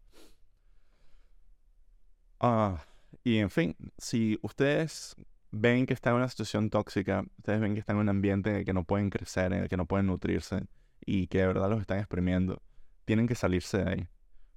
Ah, 2.40 2.84
y 3.22 3.38
en 3.38 3.50
fin, 3.50 3.76
si 3.98 4.38
ustedes 4.42 5.16
ven 5.50 5.86
que 5.86 5.94
están 5.94 6.12
en 6.14 6.18
una 6.18 6.28
situación 6.28 6.68
tóxica, 6.70 7.24
ustedes 7.38 7.60
ven 7.60 7.74
que 7.74 7.80
están 7.80 7.96
en 7.96 8.02
un 8.02 8.08
ambiente 8.08 8.50
en 8.50 8.56
el 8.56 8.64
que 8.64 8.72
no 8.72 8.84
pueden 8.84 9.10
crecer, 9.10 9.52
en 9.52 9.62
el 9.62 9.68
que 9.68 9.76
no 9.76 9.86
pueden 9.86 10.06
nutrirse, 10.06 10.66
y 11.06 11.28
que 11.28 11.38
de 11.38 11.46
verdad 11.46 11.70
los 11.70 11.80
están 11.80 11.98
exprimiendo, 11.98 12.62
tienen 13.04 13.26
que 13.26 13.34
salirse 13.34 13.78
de 13.78 13.90
ahí. 13.90 14.08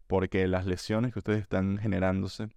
Porque 0.07 0.47
las 0.47 0.65
lesiones 0.65 1.13
que 1.13 1.19
ustedes 1.19 1.41
están 1.41 1.77
generándose 1.77 2.49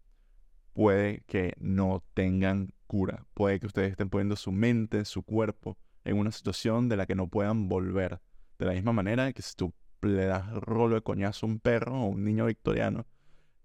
puede 0.72 1.22
que 1.26 1.54
no 1.58 2.02
tengan 2.14 2.72
cura. 2.86 3.26
Puede 3.34 3.60
que 3.60 3.66
ustedes 3.66 3.90
estén 3.90 4.08
poniendo 4.08 4.36
su 4.36 4.52
mente, 4.52 5.04
su 5.04 5.22
cuerpo 5.22 5.76
en 6.04 6.18
una 6.18 6.32
situación 6.32 6.88
de 6.88 6.96
la 6.96 7.06
que 7.06 7.14
no 7.14 7.28
puedan 7.28 7.68
volver. 7.68 8.20
De 8.58 8.66
la 8.66 8.72
misma 8.72 8.92
manera 8.92 9.32
que 9.32 9.42
si 9.42 9.54
tú 9.54 9.72
le 10.02 10.24
das 10.26 10.50
rolo 10.52 10.96
de 10.96 11.02
coñazo 11.02 11.46
a 11.46 11.48
un 11.48 11.60
perro 11.60 12.00
o 12.02 12.06
un 12.06 12.24
niño 12.24 12.46
victoriano, 12.46 13.06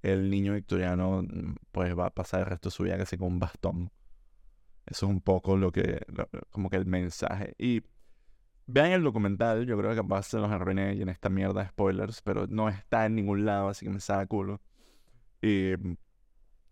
el 0.01 0.29
niño 0.29 0.53
victoriano 0.53 1.23
mm, 1.23 1.55
pues 1.71 1.97
va 1.97 2.07
a 2.07 2.13
pasar 2.13 2.41
el 2.41 2.45
resto 2.47 2.69
de 2.69 2.75
su 2.75 2.83
vida 2.83 2.97
casi 2.97 3.17
con 3.17 3.27
un 3.27 3.39
bastón. 3.39 3.91
Eso 4.85 5.07
es 5.07 5.11
un 5.11 5.21
poco 5.21 5.57
lo 5.57 5.71
que, 5.71 6.05
como 6.51 6.69
que 6.69 6.77
el 6.77 6.85
mensaje. 6.85 7.55
Y 7.57 7.81
Vean 8.67 8.91
el 8.91 9.03
documental, 9.03 9.67
yo 9.67 9.77
creo 9.77 9.91
que 9.91 9.97
capaz 9.97 10.33
los 10.33 10.49
arruiné 10.49 10.95
y 10.95 11.01
en 11.03 11.09
esta 11.09 11.29
mierda 11.29 11.61
de 11.61 11.69
spoilers, 11.69 12.21
pero 12.23 12.47
no 12.47 12.67
está 12.67 13.05
en 13.05 13.15
ningún 13.15 13.45
lado, 13.45 13.69
así 13.69 13.85
que 13.85 13.91
me 13.91 13.99
saca 13.99 14.25
culo. 14.25 14.59
Y, 15.41 15.73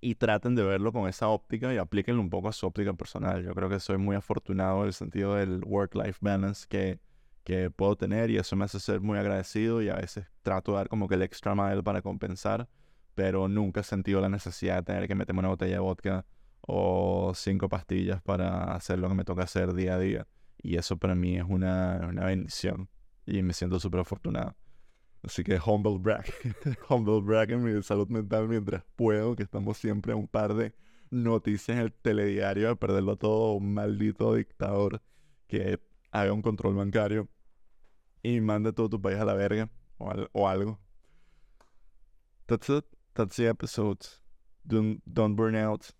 y 0.01 0.15
traten 0.15 0.55
de 0.55 0.63
verlo 0.63 0.91
con 0.91 1.07
esa 1.07 1.27
óptica 1.27 1.71
y 1.73 1.77
aplíquenlo 1.77 2.21
un 2.21 2.31
poco 2.31 2.49
a 2.49 2.53
su 2.53 2.65
óptica 2.65 2.93
personal. 2.93 3.43
Yo 3.43 3.53
creo 3.53 3.69
que 3.69 3.79
soy 3.79 3.97
muy 3.97 4.15
afortunado 4.15 4.81
en 4.81 4.87
el 4.87 4.93
sentido 4.93 5.35
del 5.35 5.63
work-life 5.65 6.17
balance 6.21 6.65
que, 6.67 6.99
que 7.43 7.69
puedo 7.69 7.95
tener 7.95 8.29
y 8.29 8.37
eso 8.37 8.55
me 8.55 8.65
hace 8.65 8.79
ser 8.79 9.01
muy 9.01 9.17
agradecido 9.17 9.81
y 9.81 9.89
a 9.89 9.95
veces 9.95 10.25
trato 10.41 10.71
de 10.71 10.77
dar 10.77 10.89
como 10.89 11.07
que 11.07 11.15
el 11.15 11.21
extra 11.21 11.55
mile 11.55 11.83
para 11.83 12.01
compensar, 12.01 12.69
pero 13.15 13.47
nunca 13.47 13.81
he 13.81 13.83
sentido 13.83 14.21
la 14.21 14.29
necesidad 14.29 14.77
de 14.77 14.83
tener 14.83 15.07
que 15.07 15.15
meterme 15.15 15.39
una 15.39 15.49
botella 15.49 15.73
de 15.73 15.79
vodka 15.79 16.25
o 16.61 17.33
cinco 17.35 17.69
pastillas 17.69 18.21
para 18.21 18.73
hacer 18.73 18.99
lo 18.99 19.09
que 19.09 19.15
me 19.15 19.25
toca 19.25 19.43
hacer 19.43 19.73
día 19.73 19.95
a 19.95 19.99
día. 19.99 20.27
Y 20.61 20.77
eso 20.77 20.97
para 20.97 21.13
mí 21.13 21.37
es 21.37 21.43
una, 21.47 22.07
una 22.09 22.25
bendición. 22.25 22.89
Y 23.25 23.41
me 23.41 23.53
siento 23.53 23.79
súper 23.79 24.01
afortunado. 24.01 24.55
Así 25.21 25.43
que 25.43 25.59
humble 25.65 25.97
brag. 25.99 26.25
humble 26.89 27.21
brag 27.21 27.51
en 27.51 27.63
mi 27.63 27.83
salud 27.83 28.07
mental 28.07 28.47
mientras 28.47 28.83
puedo, 28.95 29.35
que 29.35 29.43
estamos 29.43 29.77
siempre 29.77 30.13
a 30.13 30.15
un 30.15 30.27
par 30.27 30.53
de 30.53 30.73
noticias 31.09 31.77
en 31.77 31.83
el 31.83 31.93
telediario 31.93 32.69
de 32.69 32.75
perderlo 32.75 33.17
todo, 33.17 33.53
un 33.53 33.73
maldito 33.73 34.33
dictador 34.35 35.01
que 35.47 35.79
haga 36.13 36.31
un 36.31 36.41
control 36.41 36.75
bancario 36.75 37.27
y 38.21 38.39
mande 38.39 38.71
todo 38.71 38.87
tu 38.87 39.01
país 39.01 39.19
a 39.19 39.25
la 39.25 39.33
verga 39.33 39.69
o, 39.97 40.47
algo. 40.47 40.79
That's 42.47 42.69
it. 42.69 42.85
That's 43.15 43.35
the 43.35 43.47
episode. 43.47 44.05
Don't 44.65 45.35
burn 45.35 45.55
out. 45.55 45.91